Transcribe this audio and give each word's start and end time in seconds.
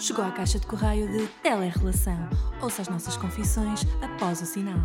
Chegou 0.00 0.24
à 0.24 0.30
caixa 0.30 0.58
de 0.58 0.66
correio 0.66 1.06
de 1.12 1.26
Telerrelação. 1.42 2.16
Ouça 2.62 2.80
as 2.80 2.88
nossas 2.88 3.18
confissões 3.18 3.82
após 4.00 4.40
o 4.40 4.46
sinal. 4.46 4.80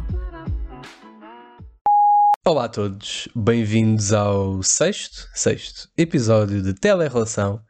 Olá 2.45 2.65
a 2.65 2.67
todos, 2.67 3.29
bem-vindos 3.33 4.11
ao 4.11 4.61
sexto, 4.61 5.29
sexto 5.33 5.87
episódio 5.97 6.61
de 6.61 6.73
Telerrelação. 6.73 7.61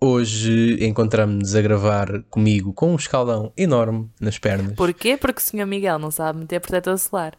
Hoje 0.00 0.82
encontramos-nos 0.82 1.54
a 1.54 1.60
gravar 1.60 2.22
comigo 2.30 2.72
com 2.72 2.92
um 2.92 2.96
escaldão 2.96 3.52
enorme 3.58 4.10
nas 4.18 4.38
pernas. 4.38 4.72
Porquê? 4.72 5.18
Porque 5.18 5.38
o 5.38 5.44
Sr. 5.44 5.66
Miguel 5.66 5.98
não 5.98 6.10
sabe 6.10 6.38
meter 6.38 6.60
protetor 6.60 6.98
solar. 6.98 7.36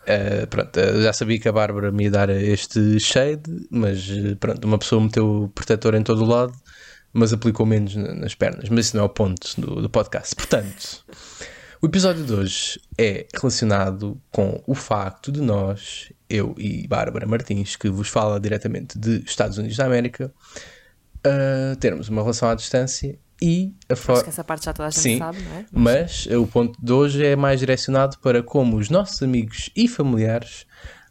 Uh, 0.00 0.44
pronto, 0.48 0.76
uh, 0.76 1.02
já 1.02 1.12
sabia 1.12 1.38
que 1.38 1.48
a 1.48 1.52
Bárbara 1.52 1.92
me 1.92 2.04
ia 2.04 2.10
dar 2.10 2.30
este 2.30 2.98
shade, 2.98 3.42
mas 3.70 4.08
uh, 4.10 4.34
pronto, 4.40 4.64
uma 4.64 4.76
pessoa 4.76 5.00
meteu 5.00 5.44
o 5.44 5.48
protetor 5.50 5.94
em 5.94 6.02
todo 6.02 6.24
o 6.24 6.26
lado, 6.26 6.52
mas 7.12 7.32
aplicou 7.32 7.66
menos 7.66 7.94
nas 7.96 8.34
pernas. 8.34 8.68
Mas 8.68 8.86
isso 8.86 8.96
não 8.96 9.04
é 9.04 9.06
o 9.06 9.10
ponto 9.10 9.60
do, 9.60 9.82
do 9.82 9.90
podcast. 9.90 10.34
Portanto, 10.34 11.04
o 11.82 11.86
episódio 11.86 12.24
de 12.24 12.32
hoje 12.32 12.80
é 12.98 13.26
relacionado 13.34 14.20
com 14.30 14.62
o 14.66 14.74
facto 14.74 15.32
de 15.32 15.40
nós, 15.40 16.12
eu 16.28 16.54
e 16.58 16.86
Bárbara 16.86 17.26
Martins, 17.26 17.76
que 17.76 17.88
vos 17.88 18.08
fala 18.08 18.38
diretamente 18.38 18.98
de 18.98 19.22
Estados 19.24 19.58
Unidos 19.58 19.76
da 19.76 19.86
América, 19.86 20.32
termos 21.80 22.08
uma 22.08 22.22
relação 22.22 22.48
à 22.48 22.54
distância 22.54 23.18
e 23.42 23.74
a 23.88 23.94
Acho 23.94 24.22
que 24.22 24.28
essa 24.28 24.44
parte 24.44 24.66
já 24.66 24.72
toda 24.72 24.88
a 24.88 24.90
gente 24.90 25.00
Sim, 25.00 25.18
sabe, 25.18 25.40
não 25.40 25.52
é? 25.52 25.64
Mas... 25.72 26.26
mas 26.26 26.36
o 26.36 26.46
ponto 26.46 26.78
de 26.82 26.92
hoje 26.92 27.24
é 27.24 27.34
mais 27.34 27.58
direcionado 27.58 28.18
para 28.18 28.42
como 28.42 28.76
os 28.76 28.90
nossos 28.90 29.22
amigos 29.22 29.70
e 29.74 29.88
familiares 29.88 30.66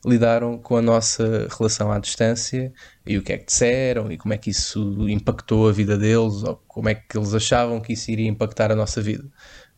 lidaram 0.06 0.58
com 0.58 0.78
a 0.78 0.82
nossa 0.82 1.48
relação 1.58 1.92
à 1.92 2.00
distância 2.00 2.74
e 3.06 3.18
o 3.18 3.22
que 3.22 3.34
é 3.34 3.38
que 3.38 3.46
disseram 3.46 4.12
e 4.12 4.18
como 4.18 4.34
é 4.34 4.38
que 4.38 4.50
isso 4.50 5.08
impactou 5.10 5.68
a 5.68 5.72
vida 5.72 5.98
deles 5.98 6.44
ou 6.44 6.62
como 6.68 6.90
é 6.90 6.96
que 6.96 7.18
eles 7.18 7.34
achavam 7.34 7.82
que 7.82 7.94
isso 7.94 8.10
iria 8.10 8.28
impactar 8.28 8.72
a 8.72 8.76
noxa 8.76 9.02
vida. 9.02 9.30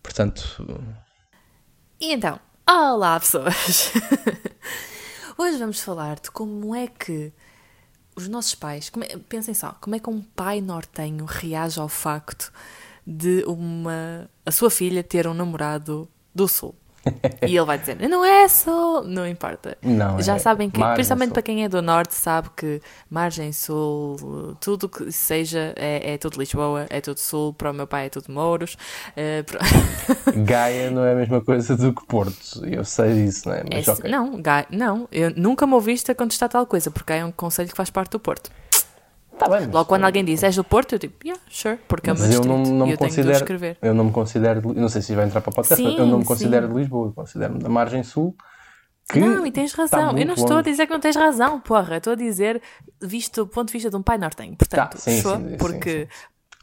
Portanto. 0.01 0.65
E 1.99 2.13
então, 2.13 2.39
olá 2.69 3.19
pessoas! 3.19 3.91
Hoje 5.37 5.57
vamos 5.57 5.81
falar 5.81 6.19
de 6.19 6.29
como 6.29 6.75
é 6.75 6.87
que 6.87 7.33
os 8.15 8.27
nossos 8.27 8.53
pais, 8.53 8.91
é, 9.01 9.17
pensem 9.17 9.53
só, 9.53 9.75
como 9.81 9.95
é 9.95 9.99
que 9.99 10.09
um 10.09 10.21
pai 10.21 10.61
nortenho 10.61 11.25
reage 11.25 11.79
ao 11.79 11.89
facto 11.89 12.51
de 13.05 13.43
uma 13.45 14.29
a 14.45 14.51
sua 14.51 14.69
filha 14.69 15.03
ter 15.03 15.27
um 15.27 15.33
namorado 15.33 16.07
do 16.33 16.47
sul? 16.47 16.75
e 17.47 17.57
ele 17.57 17.65
vai 17.65 17.77
dizer, 17.77 17.97
não 18.07 18.23
é 18.23 18.47
sul, 18.47 19.03
não 19.03 19.27
importa. 19.27 19.77
Não, 19.81 20.21
Já 20.21 20.35
é 20.35 20.39
sabem 20.39 20.69
que, 20.69 20.79
principalmente 20.93 21.29
sul. 21.29 21.33
para 21.33 21.41
quem 21.41 21.63
é 21.63 21.69
do 21.69 21.81
norte, 21.81 22.13
sabe 22.13 22.49
que 22.55 22.81
margem 23.09 23.51
sul, 23.51 24.55
tudo 24.59 24.87
que 24.87 25.11
seja, 25.11 25.73
é, 25.75 26.13
é 26.13 26.17
tudo 26.17 26.39
Lisboa, 26.39 26.85
é 26.89 27.01
tudo 27.01 27.19
sul, 27.19 27.53
para 27.53 27.71
o 27.71 27.73
meu 27.73 27.87
pai 27.87 28.05
é 28.05 28.09
tudo 28.09 28.31
Mouros. 28.31 28.77
Uh, 29.11 29.43
para... 29.43 30.33
Gaia 30.43 30.91
não 30.91 31.03
é 31.03 31.13
a 31.13 31.15
mesma 31.15 31.41
coisa 31.41 31.75
do 31.75 31.93
que 31.93 32.05
Porto, 32.05 32.65
eu 32.65 32.85
sei 32.85 33.13
disso, 33.25 33.49
não 33.49 33.55
é? 33.55 33.63
Mas, 33.71 33.87
é, 33.87 33.91
okay. 33.91 34.11
Não, 34.11 34.41
Gaia, 34.41 34.67
não, 34.69 35.07
eu 35.11 35.31
nunca 35.35 35.65
me 35.65 35.73
ouviste 35.73 36.11
a 36.11 36.15
contestar 36.15 36.49
tal 36.49 36.65
coisa, 36.65 36.91
porque 36.91 37.13
é 37.13 37.25
um 37.25 37.31
conselho 37.31 37.69
que 37.69 37.75
faz 37.75 37.89
parte 37.89 38.11
do 38.11 38.19
Porto. 38.19 38.51
Tá 39.37 39.49
bem, 39.49 39.67
Logo 39.67 39.85
quando 39.85 40.03
alguém 40.03 40.23
diz 40.23 40.43
és 40.43 40.55
do 40.55 40.63
Porto, 40.63 40.93
eu 40.93 40.99
digo, 40.99 41.13
yeah, 41.23 41.41
sure, 41.49 41.77
porque 41.87 42.09
é 42.09 42.13
mas 42.13 42.33
eu 42.33 42.43
não, 42.43 42.61
não 42.61 42.85
me 42.85 42.93
eu 42.93 42.97
considero, 42.97 43.31
escrever. 43.31 43.77
Eu 43.81 43.93
não 43.93 44.05
me 44.05 44.11
considero, 44.11 44.73
não 44.73 44.89
sei 44.89 45.01
se 45.01 45.15
vai 45.15 45.25
entrar 45.25 45.41
para 45.41 45.49
o 45.49 45.55
podcast, 45.55 45.83
sim, 45.83 45.97
eu 45.97 46.05
não 46.05 46.19
me 46.19 46.25
considero 46.25 46.67
sim. 46.67 46.73
de 46.73 46.79
Lisboa, 46.79 47.07
eu 47.07 47.13
considero-me 47.13 47.59
da 47.59 47.69
margem 47.69 48.03
sul. 48.03 48.35
não, 49.15 49.45
e 49.45 49.51
tens 49.51 49.73
razão. 49.73 50.17
Eu 50.17 50.25
não 50.25 50.35
estou 50.35 50.57
a 50.57 50.61
dizer 50.61 50.85
que 50.85 50.93
não 50.93 50.99
tens 50.99 51.15
razão, 51.15 51.59
porra. 51.59 51.97
Estou 51.97 52.13
a 52.13 52.15
dizer, 52.15 52.61
visto 53.01 53.45
do 53.45 53.47
ponto 53.47 53.67
de 53.67 53.73
vista 53.73 53.89
de 53.89 53.95
um 53.95 54.03
pai 54.03 54.17
nortenho. 54.17 54.55
Portanto, 54.55 54.91
tá, 54.91 54.97
sim, 54.97 55.21
sim, 55.21 55.57
porque 55.57 56.07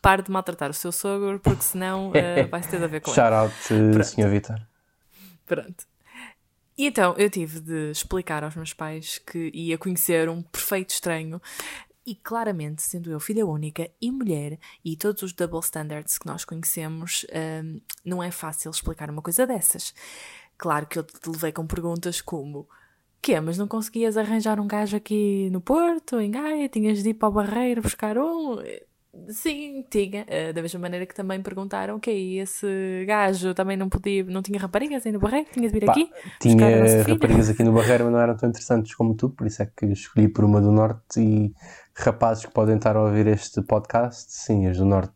pare 0.00 0.22
de 0.22 0.30
maltratar 0.30 0.70
o 0.70 0.74
seu 0.74 0.92
sogro, 0.92 1.40
porque 1.40 1.62
senão 1.62 2.10
uh, 2.14 2.48
vai 2.50 2.60
ter 2.60 2.82
a 2.82 2.86
ver 2.86 3.00
com 3.00 3.12
Shout 3.12 3.32
out, 3.32 3.54
uh, 3.72 4.04
Sr. 4.04 4.28
Vitor. 4.28 4.56
Pronto. 5.46 5.84
E 6.76 6.86
então 6.86 7.14
eu 7.18 7.28
tive 7.28 7.58
de 7.58 7.90
explicar 7.90 8.44
aos 8.44 8.54
meus 8.54 8.72
pais 8.72 9.18
que 9.18 9.50
ia 9.52 9.76
conhecer 9.76 10.28
um 10.28 10.40
perfeito 10.42 10.90
estranho 10.90 11.42
e 12.08 12.14
claramente, 12.14 12.82
sendo 12.82 13.10
eu 13.10 13.20
filha 13.20 13.44
única 13.44 13.90
e 14.00 14.10
mulher, 14.10 14.58
e 14.82 14.96
todos 14.96 15.22
os 15.22 15.34
double 15.34 15.60
standards 15.60 16.16
que 16.16 16.26
nós 16.26 16.42
conhecemos, 16.42 17.26
um, 17.62 17.80
não 18.02 18.22
é 18.22 18.30
fácil 18.30 18.70
explicar 18.70 19.10
uma 19.10 19.20
coisa 19.20 19.46
dessas. 19.46 19.92
Claro 20.56 20.86
que 20.86 20.98
eu 20.98 21.02
te 21.04 21.28
levei 21.28 21.52
com 21.52 21.66
perguntas 21.66 22.22
como: 22.22 22.66
Quê, 23.20 23.38
mas 23.40 23.58
não 23.58 23.68
conseguias 23.68 24.16
arranjar 24.16 24.58
um 24.58 24.66
gajo 24.66 24.96
aqui 24.96 25.50
no 25.52 25.60
Porto, 25.60 26.18
em 26.18 26.30
Gaia? 26.30 26.66
Tinhas 26.70 27.02
de 27.02 27.10
ir 27.10 27.14
para 27.14 27.28
o 27.28 27.32
Barreiro 27.32 27.82
buscar 27.82 28.16
um? 28.16 28.56
Sim, 29.28 29.84
tinha. 29.90 30.24
Uh, 30.24 30.52
da 30.52 30.62
mesma 30.62 30.80
maneira 30.80 31.04
que 31.04 31.14
também 31.14 31.42
perguntaram, 31.42 31.96
ok, 31.96 32.40
esse 32.40 33.04
gajo 33.06 33.52
também 33.54 33.76
não 33.76 33.88
podia, 33.88 34.24
não 34.24 34.42
tinha 34.42 34.58
raparigas 34.58 35.04
aí 35.04 35.12
no 35.12 35.18
Barreiro? 35.18 35.48
Tinha 35.52 35.68
de 35.68 35.74
vir 35.74 35.84
Pá, 35.86 35.92
aqui? 35.92 36.10
Tinha 36.40 37.02
raparigas 37.02 37.50
aqui 37.50 37.62
no 37.64 37.72
Barreiro, 37.72 38.04
mas 38.04 38.12
não 38.12 38.20
eram 38.20 38.36
tão 38.36 38.48
interessantes 38.48 38.94
como 38.94 39.14
tu, 39.14 39.30
por 39.30 39.46
isso 39.46 39.62
é 39.62 39.66
que 39.66 39.86
escolhi 39.86 40.28
por 40.28 40.44
uma 40.44 40.60
do 40.60 40.70
Norte 40.70 41.20
e 41.20 41.52
rapazes 42.02 42.46
que 42.46 42.52
podem 42.52 42.76
estar 42.76 42.96
a 42.96 43.02
ouvir 43.02 43.26
este 43.26 43.62
podcast, 43.62 44.32
sim, 44.32 44.66
as 44.66 44.76
do 44.76 44.84
Norte 44.84 45.12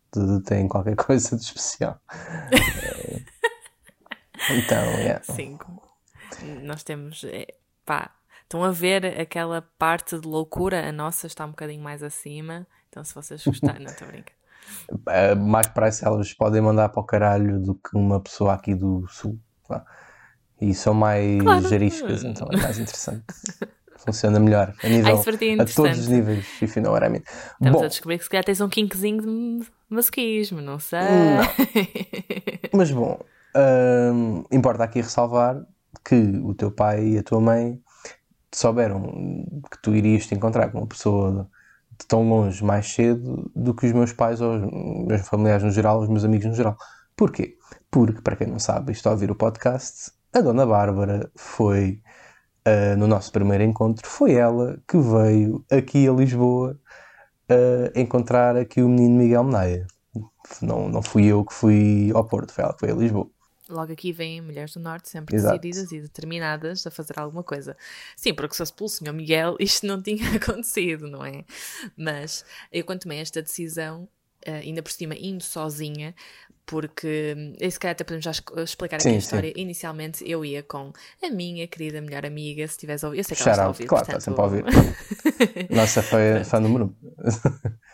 têm 0.47 0.69
qualquer 0.69 0.97
coisa 0.97 1.37
de 1.37 1.43
especial. 1.43 2.01
então, 4.51 4.85
yeah. 4.99 5.23
Sim, 5.23 5.59
nós 6.63 6.83
temos, 6.83 7.25
é, 7.25 7.47
pá, 7.85 8.11
estão 8.43 8.65
a 8.65 8.71
ver 8.71 9.21
aquela 9.21 9.63
parte 9.79 10.19
de 10.19 10.27
loucura, 10.27 10.89
a 10.89 10.93
nossa 10.93 11.27
está 11.27 11.45
um 11.45 11.51
bocadinho 11.51 11.83
mais 11.83 12.03
acima, 12.03 12.67
então 12.89 13.03
se 13.03 13.15
vocês 13.15 13.43
gostarem, 13.45 13.83
não 13.83 13.91
estou 13.91 14.09
a 14.09 14.11
brincar. 14.11 14.35
Uh, 14.91 15.37
mais 15.41 15.67
para 15.69 15.89
isso 15.89 16.07
elas 16.07 16.33
podem 16.35 16.61
mandar 16.61 16.89
para 16.91 17.01
o 17.01 17.05
caralho 17.05 17.59
do 17.61 17.75
que 17.75 17.97
uma 17.97 18.21
pessoa 18.21 18.55
aqui 18.55 18.75
do 18.75 19.07
sul. 19.09 19.39
Tá? 19.67 19.85
E 20.61 20.75
são 20.75 20.95
mais 20.95 21.43
claro. 21.43 21.69
geriscas, 21.69 22.23
então 22.23 22.49
é 22.53 22.57
mais 22.57 22.79
interessante. 22.79 23.25
funciona 24.05 24.39
melhor 24.41 24.75
a 24.83 24.89
nível 24.89 25.21
a 25.61 25.65
todos 25.65 25.99
os 25.99 26.09
níveis, 26.09 26.47
if 26.61 26.77
you 26.77 26.83
know 26.83 26.93
what 26.93 27.07
I 27.07 27.09
mean. 27.09 27.23
Estamos 27.53 27.81
Bom, 27.81 27.85
a 27.85 27.89
descobrir 27.89 28.19
que 28.19 28.25
se 28.25 28.31
calhar 28.31 28.45
tens 28.45 28.61
um 28.61 28.69
kinkzinho 28.69 29.23
de 29.23 29.67
masquismo, 29.89 30.61
não 30.61 30.79
sei. 30.79 31.01
Não. 31.01 32.69
Mas 32.79 32.91
bom, 32.91 33.21
hum, 34.15 34.45
importa 34.51 34.85
aqui 34.85 35.01
ressalvar 35.01 35.65
que 36.05 36.15
o 36.43 36.55
teu 36.55 36.71
pai 36.71 37.05
e 37.07 37.19
a 37.19 37.23
tua 37.23 37.41
mãe 37.41 37.81
souberam 38.53 39.03
que 39.71 39.81
tu 39.83 39.95
irias 39.95 40.27
te 40.27 40.35
encontrar 40.35 40.71
com 40.71 40.79
uma 40.79 40.87
pessoa 40.87 41.49
de 41.99 42.07
tão 42.07 42.29
longe 42.29 42.65
mais 42.65 42.87
cedo 42.93 43.51
do 43.55 43.75
que 43.75 43.87
os 43.87 43.93
meus 43.93 44.13
pais 44.13 44.41
ou 44.41 44.57
os 44.57 45.07
meus 45.07 45.29
familiares 45.29 45.63
no 45.63 45.71
geral, 45.71 46.01
os 46.01 46.09
meus 46.09 46.25
amigos 46.25 46.47
no 46.47 46.55
geral. 46.55 46.77
Porquê? 47.17 47.57
Porque, 47.91 48.21
para 48.21 48.37
quem 48.37 48.47
não 48.47 48.59
sabe, 48.59 48.93
isto 48.93 49.07
a 49.07 49.13
ouvir 49.13 49.31
o 49.31 49.35
podcast, 49.35 50.13
a 50.33 50.41
Dona 50.41 50.67
Bárbara 50.67 51.31
foi 51.37 52.01
uh, 52.67 52.97
no 52.97 53.07
nosso 53.07 53.33
primeiro 53.33 53.65
encontro, 53.65 54.09
foi 54.09 54.35
ela 54.35 54.79
que 54.89 54.99
veio 54.99 55.65
aqui 55.71 56.09
a 56.09 56.13
Lisboa 56.13 56.79
uh, 57.51 57.99
encontrar 57.99 58.57
aqui 58.57 58.83
o 58.83 58.89
menino 58.89 59.17
Miguel 59.17 59.45
Menaia. 59.45 59.87
Não, 60.61 60.89
não 60.89 61.03
fui 61.03 61.27
eu 61.27 61.45
que 61.45 61.55
fui 61.55 62.11
ao 62.15 62.25
Porto, 62.25 62.53
foi 62.53 62.65
ela 62.65 62.73
que 62.75 62.81
foi 62.81 62.91
a 62.91 62.95
Lisboa. 62.95 63.31
Logo 63.69 63.93
aqui 63.93 64.13
vêm 64.13 64.41
mulheres 64.41 64.75
do 64.75 64.81
Norte 64.81 65.09
sempre 65.09 65.35
Exato. 65.35 65.59
decididas 65.59 65.93
e 65.93 66.01
determinadas 66.01 66.87
a 66.87 66.91
fazer 66.91 67.19
alguma 67.19 67.43
coisa. 67.43 67.77
Sim, 68.17 68.35
porque 68.35 68.55
se 68.55 68.59
fosse 68.59 68.73
pelo 68.73 68.89
Senhor 68.89 69.13
Miguel 69.13 69.57
isto 69.61 69.87
não 69.87 70.03
tinha 70.03 70.29
acontecido, 70.37 71.09
não 71.09 71.25
é? 71.25 71.45
Mas 71.97 72.45
eu 72.71 72.85
quando 72.85 73.01
tomei 73.01 73.19
esta 73.19 73.41
decisão, 73.41 74.09
ainda 74.47 74.83
por 74.83 74.93
cima 74.93 75.15
indo 75.15 75.43
sozinha, 75.43 76.15
porque 76.65 77.55
se 77.71 77.79
calhar 77.79 77.93
até 77.93 78.05
podemos 78.05 78.25
já 78.25 78.33
explicar 78.63 79.01
sim, 79.01 79.11
aqui 79.11 79.17
a 79.17 79.19
história. 79.19 79.53
Sim. 79.55 79.61
Inicialmente 79.61 80.29
eu 80.29 80.45
ia 80.45 80.63
com 80.63 80.93
a 81.23 81.31
minha 81.31 81.67
querida 81.67 82.01
melhor 82.01 82.25
amiga, 82.25 82.67
se 82.67 82.79
tivesse 82.79 83.05
ouvido. 83.05 83.21
Eu 83.21 83.25
sei 83.25 83.37
que 83.37 83.43
ela 83.43 83.53
está 83.53 83.65
a 83.65 83.69
ouvir. 83.69 83.87
Claro, 83.87 84.07
portanto... 84.07 84.21
está 84.21 84.31
sempre 84.31 84.41
a 84.41 84.45
ouvir. 84.45 84.65
Nossa 85.75 86.03
fã, 86.03 86.45
fã 86.45 86.61
número 86.61 86.95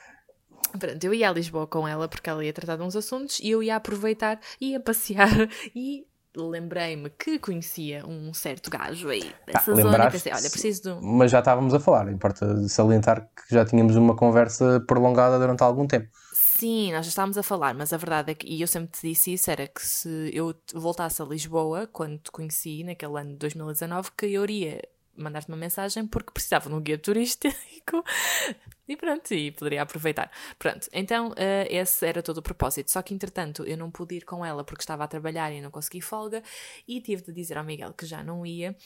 Pronto, 0.78 1.02
eu 1.02 1.14
ia 1.14 1.31
a 1.31 1.32
Lisboa 1.32 1.67
com 1.67 1.88
ela 1.88 2.08
porque 2.08 2.28
ela 2.28 2.44
ia 2.44 2.52
tratar 2.52 2.76
de 2.76 2.82
uns 2.82 2.94
assuntos 2.94 3.40
e 3.40 3.50
eu 3.50 3.62
ia 3.62 3.76
aproveitar, 3.76 4.38
ia 4.61 4.78
passear 4.78 5.49
e 5.75 6.06
lembrei-me 6.37 7.11
que 7.11 7.38
conhecia 7.38 8.06
um 8.06 8.32
certo 8.32 8.70
gajo 8.70 9.08
aí 9.08 9.32
dessa 9.46 9.72
ah, 9.72 9.75
zona 9.75 10.05
e 10.05 10.11
pensei, 10.11 10.32
olha, 10.32 10.50
preciso 10.50 10.82
de 10.82 10.88
um... 10.90 11.00
Mas 11.00 11.31
já 11.31 11.40
estávamos 11.40 11.75
a 11.75 11.81
falar, 11.81 12.12
importa 12.12 12.69
salientar 12.69 13.28
que 13.34 13.55
já 13.55 13.64
tínhamos 13.64 13.96
uma 13.96 14.14
conversa 14.14 14.78
prolongada 14.87 15.38
durante 15.38 15.62
algum 15.62 15.87
tempo. 15.87 16.08
Sim, 16.58 16.93
nós 16.93 17.06
já 17.06 17.10
estávamos 17.10 17.38
a 17.38 17.43
falar, 17.44 17.72
mas 17.72 17.93
a 17.93 17.96
verdade 17.96 18.32
é 18.32 18.34
que, 18.34 18.44
e 18.44 18.60
eu 18.60 18.66
sempre 18.66 18.90
te 18.90 19.08
disse 19.08 19.32
isso, 19.32 19.49
era 19.49 19.69
que 19.69 19.81
se 19.81 20.28
eu 20.34 20.52
voltasse 20.75 21.22
a 21.22 21.25
Lisboa, 21.25 21.87
quando 21.87 22.19
te 22.19 22.32
conheci, 22.32 22.82
naquele 22.82 23.16
ano 23.16 23.31
de 23.31 23.37
2019, 23.37 24.10
que 24.16 24.26
eu 24.26 24.43
iria 24.43 24.82
mandar-te 25.16 25.46
uma 25.49 25.56
mensagem 25.56 26.05
porque 26.05 26.32
precisava 26.32 26.69
de 26.69 26.75
um 26.75 26.81
guia 26.81 26.99
turístico 26.99 27.52
e 28.88 28.96
pronto, 28.96 29.32
e 29.32 29.52
poderia 29.52 29.82
aproveitar. 29.82 30.32
Pronto, 30.58 30.88
então 30.93 31.28
uh, 31.31 31.34
esse 31.70 32.05
era 32.05 32.25
todo 32.25 32.38
o 32.38 32.43
propósito. 32.43 32.90
Só 32.90 33.02
que 33.02 33.14
entretanto 33.14 33.62
eu 33.62 33.76
não 33.76 33.88
pude 33.88 34.16
ir 34.16 34.25
com 34.25 34.44
ela 34.44 34.64
porque 34.64 34.82
estava 34.82 35.05
a 35.05 35.08
trabalhar 35.08 35.52
e 35.52 35.60
não 35.60 35.70
consegui 35.70 36.00
folga 36.00 36.43
e 36.88 37.00
tive 37.00 37.22
de 37.22 37.32
dizer 37.32 37.56
ao 37.56 37.64
Miguel 37.64 37.93
que 37.93 38.05
já 38.05 38.25
não 38.25 38.44
ia 38.44 38.76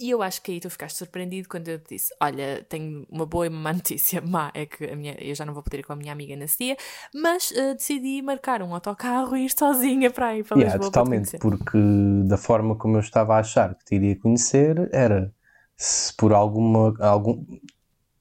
E 0.00 0.08
eu 0.08 0.22
acho 0.22 0.40
que 0.40 0.50
aí 0.50 0.60
tu 0.60 0.70
ficaste 0.70 0.96
surpreendido 0.96 1.46
quando 1.48 1.68
eu 1.68 1.78
te 1.78 1.94
disse: 1.94 2.14
Olha, 2.20 2.64
tenho 2.68 3.06
uma 3.10 3.26
boa 3.26 3.44
e 3.44 3.48
uma 3.50 3.60
má 3.60 3.72
notícia. 3.74 4.22
Má 4.22 4.50
é 4.54 4.64
que 4.64 4.84
a 4.84 4.96
minha, 4.96 5.14
eu 5.20 5.34
já 5.34 5.44
não 5.44 5.52
vou 5.52 5.62
poder 5.62 5.80
ir 5.80 5.82
com 5.82 5.92
a 5.92 5.96
minha 5.96 6.12
amiga 6.12 6.34
nesse 6.34 6.56
dia, 6.58 6.76
mas 7.14 7.50
uh, 7.50 7.74
decidi 7.74 8.22
marcar 8.22 8.62
um 8.62 8.74
autocarro 8.74 9.36
e 9.36 9.44
ir 9.44 9.50
sozinha 9.50 10.10
para 10.10 10.28
aí 10.28 10.42
para 10.42 10.56
yeah, 10.56 10.74
Lisboa. 10.74 10.90
Totalmente, 10.90 11.38
porque 11.38 11.78
da 12.24 12.38
forma 12.38 12.74
como 12.76 12.96
eu 12.96 13.00
estava 13.00 13.36
a 13.36 13.40
achar 13.40 13.74
que 13.74 13.84
te 13.84 13.94
iria 13.96 14.18
conhecer, 14.18 14.88
era 14.92 15.30
se 15.76 16.14
por 16.16 16.32
alguma, 16.32 16.94
algum, 16.98 17.44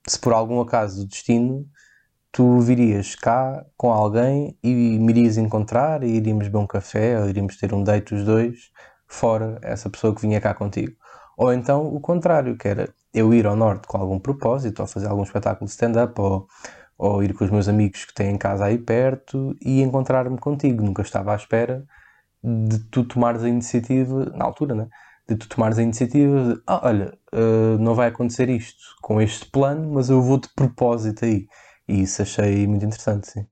se 0.06 0.20
por 0.20 0.34
algum 0.34 0.60
acaso 0.60 1.02
do 1.02 1.08
destino 1.08 1.66
tu 2.32 2.60
virias 2.60 3.16
cá 3.16 3.66
com 3.76 3.92
alguém 3.92 4.58
e 4.64 5.00
me 5.00 5.12
irias 5.14 5.38
encontrar 5.38 6.04
e 6.04 6.10
iríamos 6.10 6.46
beber 6.48 6.60
um 6.60 6.68
café 6.68 7.20
ou 7.20 7.30
iríamos 7.30 7.58
ter 7.58 7.74
um 7.74 7.84
date 7.84 8.14
os 8.14 8.24
dois, 8.24 8.72
fora 9.08 9.60
essa 9.62 9.90
pessoa 9.90 10.14
que 10.14 10.22
vinha 10.22 10.40
cá 10.40 10.54
contigo. 10.54 10.96
Ou 11.40 11.54
então 11.54 11.88
o 11.88 12.02
contrário, 12.02 12.58
que 12.58 12.68
era 12.68 12.94
eu 13.14 13.34
ir 13.34 13.46
ao 13.48 13.56
norte 13.56 13.88
com 13.88 13.98
algum 13.98 14.20
propósito, 14.20 14.82
ou 14.82 14.88
fazer 14.88 15.08
algum 15.08 15.24
espetáculo 15.24 15.66
de 15.68 15.72
stand-up, 15.72 16.20
ou, 16.20 16.48
ou 16.98 17.24
ir 17.24 17.34
com 17.34 17.46
os 17.46 17.52
meus 17.52 17.70
amigos 17.70 18.04
que 18.06 18.14
têm 18.14 18.38
casa 18.38 18.66
aí 18.66 18.78
perto 18.78 19.56
e 19.62 19.82
encontrar-me 19.82 20.38
contigo. 20.38 20.84
Nunca 20.84 21.02
estava 21.02 21.32
à 21.34 21.36
espera 21.38 21.86
de 22.44 22.80
tu 22.92 23.06
tomares 23.06 23.44
a 23.44 23.50
iniciativa, 23.50 24.26
na 24.36 24.46
altura, 24.46 24.76
né? 24.76 24.88
De 25.30 25.36
tu 25.38 25.48
tomares 25.50 25.78
a 25.80 25.84
iniciativa 25.84 26.56
de, 26.56 26.62
ah, 26.68 26.82
olha, 26.88 27.18
uh, 27.34 27.78
não 27.80 27.96
vai 27.96 28.10
acontecer 28.10 28.50
isto 28.50 28.84
com 29.02 29.22
este 29.22 29.46
plano, 29.52 29.94
mas 29.94 30.10
eu 30.10 30.22
vou 30.22 30.40
de 30.40 30.50
propósito 30.56 31.26
aí. 31.26 31.48
E 31.88 32.02
isso 32.04 32.22
achei 32.22 32.68
muito 32.68 32.86
interessante, 32.86 33.32
sim. 33.32 33.48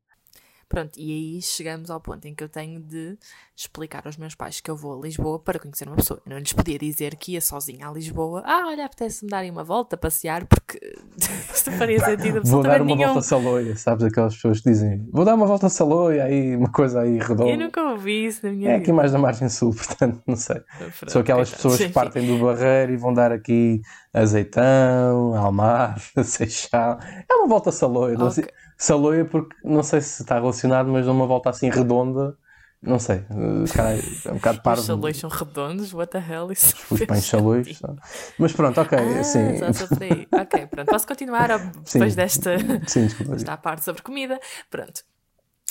Pronto, 0.70 1.00
e 1.00 1.12
aí 1.36 1.42
chegamos 1.42 1.90
ao 1.90 2.02
ponto 2.02 2.26
em 2.28 2.36
que 2.36 2.44
eu 2.44 2.50
tenho 2.50 2.82
de 2.82 3.18
explicar 3.56 4.02
aos 4.06 4.18
meus 4.18 4.36
pais 4.36 4.60
que 4.60 4.70
eu 4.70 4.76
vou 4.76 5.00
a 5.00 5.02
Lisboa 5.02 5.40
para 5.40 5.58
conhecer 5.58 5.88
uma 5.88 5.96
pessoa. 5.96 6.22
Eu 6.26 6.32
não 6.32 6.38
lhes 6.40 6.52
podia 6.52 6.78
dizer 6.78 7.16
que 7.16 7.32
ia 7.34 7.42
sozinha 7.42 7.88
a 7.88 7.92
Lisboa. 7.92 8.44
Ah, 8.46 8.66
olha, 8.68 8.86
apetece-me 8.86 9.32
darem 9.32 9.50
uma 9.50 9.64
volta, 9.64 9.96
passear, 9.96 10.46
porque 10.46 10.78
isto 11.54 11.72
faria 11.72 12.00
sentido 12.02 12.42
Vou 12.46 12.62
dar 12.64 12.82
uma 12.82 12.96
nenhum. 12.96 13.06
volta 13.08 13.20
a 13.20 13.24
Saloia, 13.24 13.76
sabes 13.78 14.04
aquelas 14.04 14.36
pessoas 14.36 14.60
que 14.60 14.70
dizem 14.70 15.08
vou 15.12 15.24
dar 15.24 15.36
uma 15.36 15.46
volta 15.46 15.68
a 15.68 15.70
Saloia, 15.70 16.26
aí 16.26 16.56
uma 16.56 16.70
coisa 16.72 17.00
aí 17.00 17.18
redonda. 17.18 17.50
Eu 17.50 17.58
nunca 17.58 17.82
ouvi 17.92 18.26
isso 18.26 18.46
na 18.46 18.52
minha 18.52 18.70
É 18.70 18.74
vida. 18.74 18.84
aqui 18.84 18.92
mais 18.92 19.14
da 19.14 19.18
margem 19.18 19.48
sul, 19.48 19.72
portanto, 19.76 20.22
não 20.28 20.36
sei. 20.36 20.60
Pronto, 21.00 21.12
São 21.12 21.22
aquelas 21.22 21.50
pessoas 21.50 21.78
que 21.78 21.90
partem 21.90 22.28
do 22.28 22.44
barreiro 22.44 22.92
e 22.92 22.98
vão 22.98 23.14
dar 23.14 23.32
aqui 23.32 23.82
azeitão, 24.14 25.34
almar, 25.36 25.98
seixal. 26.24 27.00
É 27.30 27.34
uma 27.36 27.48
volta 27.48 27.70
a 27.70 27.74
Saloia. 27.74 28.18
não 28.18 28.30
sei- 28.30 28.44
Ok. 28.44 28.54
Saloia 28.78 29.26
porque 29.26 29.56
não 29.64 29.82
sei 29.84 30.02
se 30.02 30.22
está 30.22 30.36
relacionado, 30.36 30.88
mas 30.90 31.06
dá 31.06 31.12
uma 31.12 31.26
volta 31.28 31.50
assim 31.50 31.70
redonda. 31.70 32.38
Não 32.80 33.00
sei. 33.00 33.18
eh, 33.18 33.74
Caralho, 33.76 34.04
é 34.26 34.32
um 34.32 34.36
bocado 34.36 34.58
Os 34.60 34.64
parvo. 34.64 34.82
salões 34.84 35.18
são 35.18 35.30
redondos, 35.30 35.94
what 35.94 36.12
the 36.12 36.20
hell? 36.20 36.52
Isso 36.52 36.76
Os 36.92 37.04
pães 37.06 37.26
salões. 37.26 37.82
Mas 38.38 38.54
pronto, 38.54 38.80
ok. 38.80 38.98
Ah, 38.98 39.02
aí. 40.04 40.28
Ok, 40.32 40.68
pronto. 40.68 40.88
Posso 40.90 41.08
continuar 41.08 41.50
ou 41.52 41.60
Sim. 41.86 42.00
depois 42.00 42.16
desta, 42.16 42.52
sim, 42.88 43.08
desta 43.26 43.58
parte 43.58 43.84
sobre 43.84 44.04
comida? 44.04 44.40
Pronto. 44.70 45.04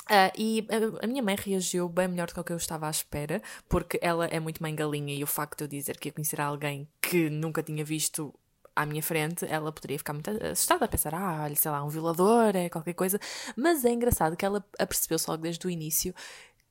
Ah, 0.09 0.33
e 0.37 0.67
a, 1.01 1.05
a 1.05 1.07
minha 1.09 1.23
mãe 1.23 1.37
reagiu 1.39 1.89
bem 1.89 2.09
melhor 2.09 2.29
do 2.33 2.43
que 2.45 2.53
eu 2.53 2.57
estava 2.57 2.87
à 2.87 2.91
espera, 2.91 3.41
porque 3.69 3.99
ela 4.03 4.27
é 4.27 4.39
muito 4.41 4.63
mãe 4.63 4.75
galinha 4.75 5.15
e 5.15 5.23
o 5.23 5.27
facto 5.27 5.59
de 5.59 5.65
eu 5.65 5.69
dizer 5.69 5.97
que 5.99 6.09
ia 6.09 6.13
conhecer 6.13 6.41
alguém 6.41 6.89
que 7.01 7.31
nunca 7.31 7.63
tinha 7.63 7.85
visto 7.85 8.35
à 8.77 8.85
minha 8.87 9.03
frente, 9.03 9.47
ela 9.47 9.73
poderia 9.73 9.99
ficar 9.99 10.13
muito 10.13 10.31
assustada 10.45 10.85
a 10.85 10.89
pensar, 10.89 11.15
ah, 11.15 11.45
olha, 11.45 11.57
sei 11.57 11.71
lá, 11.71 11.83
um 11.83 11.89
violador, 11.89 12.55
é 12.55 12.69
qualquer 12.69 12.93
coisa. 12.93 13.19
Mas 13.57 13.85
é 13.85 13.91
engraçado 13.91 14.37
que 14.37 14.45
ela 14.45 14.65
apercebeu-se 14.79 15.29
logo 15.29 15.43
desde 15.43 15.67
o 15.67 15.71
início 15.71 16.15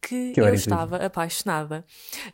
que, 0.02 0.34
Que 0.34 0.42
eu 0.42 0.54
estava 0.54 0.98
apaixonada. 0.98 1.86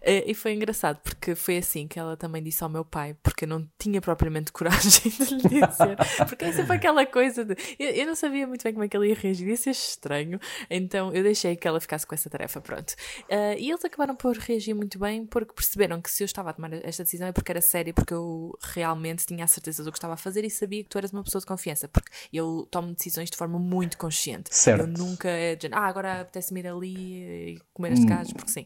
Eh, 0.01 0.31
E 0.31 0.33
foi 0.33 0.53
engraçado, 0.53 0.99
porque 1.01 1.35
foi 1.35 1.57
assim 1.57 1.87
que 1.87 1.97
ela 1.99 2.17
também 2.17 2.43
disse 2.43 2.63
ao 2.63 2.69
meu 2.69 2.83
pai, 2.83 3.15
porque 3.23 3.45
eu 3.45 3.49
não 3.49 3.67
tinha 3.79 4.01
propriamente 4.01 4.51
coragem 4.53 5.09
de 5.11 5.35
lhe 5.35 5.65
dizer. 5.67 5.97
Porque 6.27 6.45
é 6.45 6.51
sempre 6.53 6.75
aquela 6.75 7.05
coisa 7.05 7.45
de. 7.45 7.55
Eu, 7.79 7.89
eu 7.91 8.05
não 8.05 8.15
sabia 8.15 8.45
muito 8.45 8.63
bem 8.63 8.73
como 8.73 8.83
é 8.83 8.87
que 8.87 8.95
ela 8.95 9.07
ia 9.07 9.15
reagir, 9.15 9.47
ia 9.47 9.55
ser 9.57 9.71
estranho. 9.71 10.39
Então 10.69 11.13
eu 11.13 11.23
deixei 11.23 11.55
que 11.55 11.67
ela 11.67 11.79
ficasse 11.79 12.05
com 12.05 12.13
essa 12.15 12.29
tarefa, 12.29 12.59
pronto. 12.61 12.93
Eh, 13.29 13.57
e 13.59 13.69
eles 13.69 13.83
acabaram 13.85 14.15
por 14.15 14.35
reagir 14.37 14.73
muito 14.73 14.99
bem, 14.99 15.25
porque 15.25 15.53
perceberam 15.53 16.01
que 16.01 16.11
se 16.11 16.23
eu 16.23 16.25
estava 16.25 16.49
a 16.49 16.53
tomar 16.53 16.73
esta 16.73 17.03
decisão 17.03 17.27
é 17.27 17.31
porque 17.31 17.51
era 17.51 17.61
séria, 17.61 17.93
porque 17.93 18.13
eu 18.13 18.57
realmente 18.61 19.25
tinha 19.25 19.45
a 19.45 19.47
certeza 19.47 19.83
do 19.83 19.91
que 19.91 19.97
estava 19.97 20.13
a 20.13 20.17
fazer 20.17 20.43
e 20.45 20.49
sabia 20.49 20.83
que 20.83 20.89
tu 20.89 20.97
eras 20.97 21.11
uma 21.11 21.23
pessoa 21.23 21.39
de 21.39 21.45
confiança. 21.47 21.87
Porque 21.87 22.11
eu 22.33 22.67
tomo 22.69 22.93
decisões 22.93 23.29
de 23.29 23.37
forma 23.37 23.57
muito 23.59 23.97
consciente. 23.97 24.53
Certo. 24.55 24.81
Eu 24.81 24.87
nunca 24.87 25.29
é 25.29 25.55
de, 25.55 25.67
ah, 25.71 25.85
agora 25.87 26.21
apetece-me 26.21 26.59
ir 26.59 26.67
ali 26.67 27.50
e 27.51 27.62
comer 27.74 27.92
Hum. 27.92 27.94
este 27.94 28.06
gajo, 28.06 28.33
porque 28.36 28.51
sim. 28.51 28.65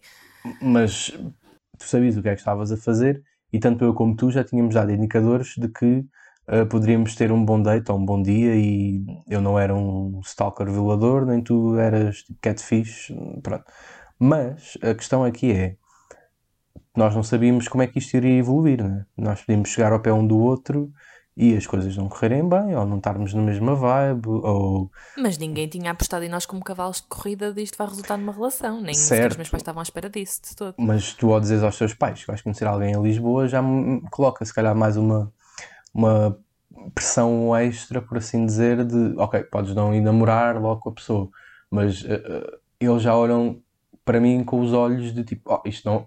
Mas 0.62 1.12
tu 1.78 1.86
sabias 1.86 2.18
o 2.18 2.22
que 2.22 2.30
é 2.30 2.34
que 2.36 2.40
estavas 2.40 2.72
a 2.72 2.78
fazer 2.78 3.22
e 3.52 3.60
tanto 3.60 3.84
eu 3.84 3.94
como 3.94 4.16
tu 4.16 4.32
já 4.32 4.44
tínhamos 4.44 4.76
dado 4.76 4.92
indicadores 4.92 5.54
de 5.58 5.68
que 5.70 6.06
uh, 6.50 6.66
poderíamos 6.70 7.16
ter 7.16 7.32
um 7.32 7.44
bom 7.44 7.62
date 7.62 7.92
ou 7.92 7.98
um 7.98 8.06
bom 8.06 8.22
dia 8.22 8.56
e 8.56 9.04
eu 9.30 9.42
não 9.42 9.58
era 9.58 9.74
um 9.76 10.20
stalker 10.24 10.70
violador, 10.72 11.26
nem 11.26 11.42
tu 11.42 11.78
eras 11.78 12.24
tipo 12.24 12.40
catfish, 12.42 13.12
pronto. 13.42 13.66
Mas 14.20 14.78
a 14.82 14.94
questão 14.94 15.24
aqui 15.24 15.52
é, 15.52 15.78
nós 16.96 17.14
não 17.16 17.24
sabíamos 17.24 17.68
como 17.68 17.84
é 17.84 17.88
que 17.88 18.00
isto 18.00 18.16
iria 18.16 18.38
evoluir, 18.40 18.84
né? 18.84 19.06
Nós 19.18 19.42
podíamos 19.42 19.70
chegar 19.70 19.92
ao 19.92 20.02
pé 20.02 20.14
um 20.14 20.26
do 20.26 20.38
outro 20.38 20.92
e 21.38 21.56
as 21.56 21.68
coisas 21.68 21.98
não 21.98 22.08
correrem 22.08 22.48
bem, 22.48 22.76
ou 22.76 22.86
não 22.86 22.98
estarmos 22.98 23.34
na 23.34 23.42
mesma 23.42 23.76
vibe, 23.76 24.28
ou 24.28 24.90
Mas 25.18 25.38
ninguém 25.38 25.68
tinha 25.68 25.92
apostado 25.92 26.24
em 26.24 26.30
nós 26.30 26.46
como 26.46 26.64
cavalos 26.64 26.98
de 27.02 27.08
corrida 27.08 27.52
de 27.54 27.62
isto 27.62 27.78
vai 27.78 27.88
resultar 27.88 28.18
numa 28.18 28.32
relação. 28.32 28.80
Nem 28.80 28.94
Certo. 28.94 29.32
os 29.32 29.38
meus 29.38 29.50
pais 29.50 29.62
estavam 29.62 29.82
à 29.82 29.84
espera 29.84 30.10
disso 30.10 30.42
de 30.48 30.56
todo. 30.56 30.76
mas 30.78 31.14
tu 31.14 31.34
ao 31.34 31.40
dizeres 31.42 31.64
aos 31.64 31.78
teus 31.78 31.94
pais 31.94 32.22
que 32.22 32.28
vais 32.28 32.42
conhecer 32.42 32.66
alguém 32.66 32.94
em 32.94 33.02
Lisboa 33.04 33.48
já 33.48 33.62
coloca 34.12 34.46
se 34.46 34.54
calhar 34.54 34.74
mais 34.76 34.96
uma, 34.96 35.32
uma 35.94 36.38
pressão 36.94 37.56
extra, 37.56 38.02
por 38.02 38.18
assim 38.18 38.46
dizer, 38.46 38.86
de 38.86 39.16
ok, 39.18 39.44
podes 39.44 39.76
não 39.76 39.94
ir 39.94 40.02
namorar 40.02 40.60
logo 40.62 40.80
com 40.82 40.90
a 40.90 40.94
pessoa, 40.94 41.30
mas 41.70 42.06
eh, 42.06 42.22
eh, 42.26 42.58
eles 42.80 43.02
já 43.02 43.16
olham 43.16 43.60
para 44.06 44.20
mim 44.20 44.44
com 44.44 44.62
os 44.62 44.72
olhos 44.72 45.14
de 45.14 45.24
tipo, 45.24 45.52
oh, 45.54 45.68
isto 45.68 45.90
não, 45.90 46.06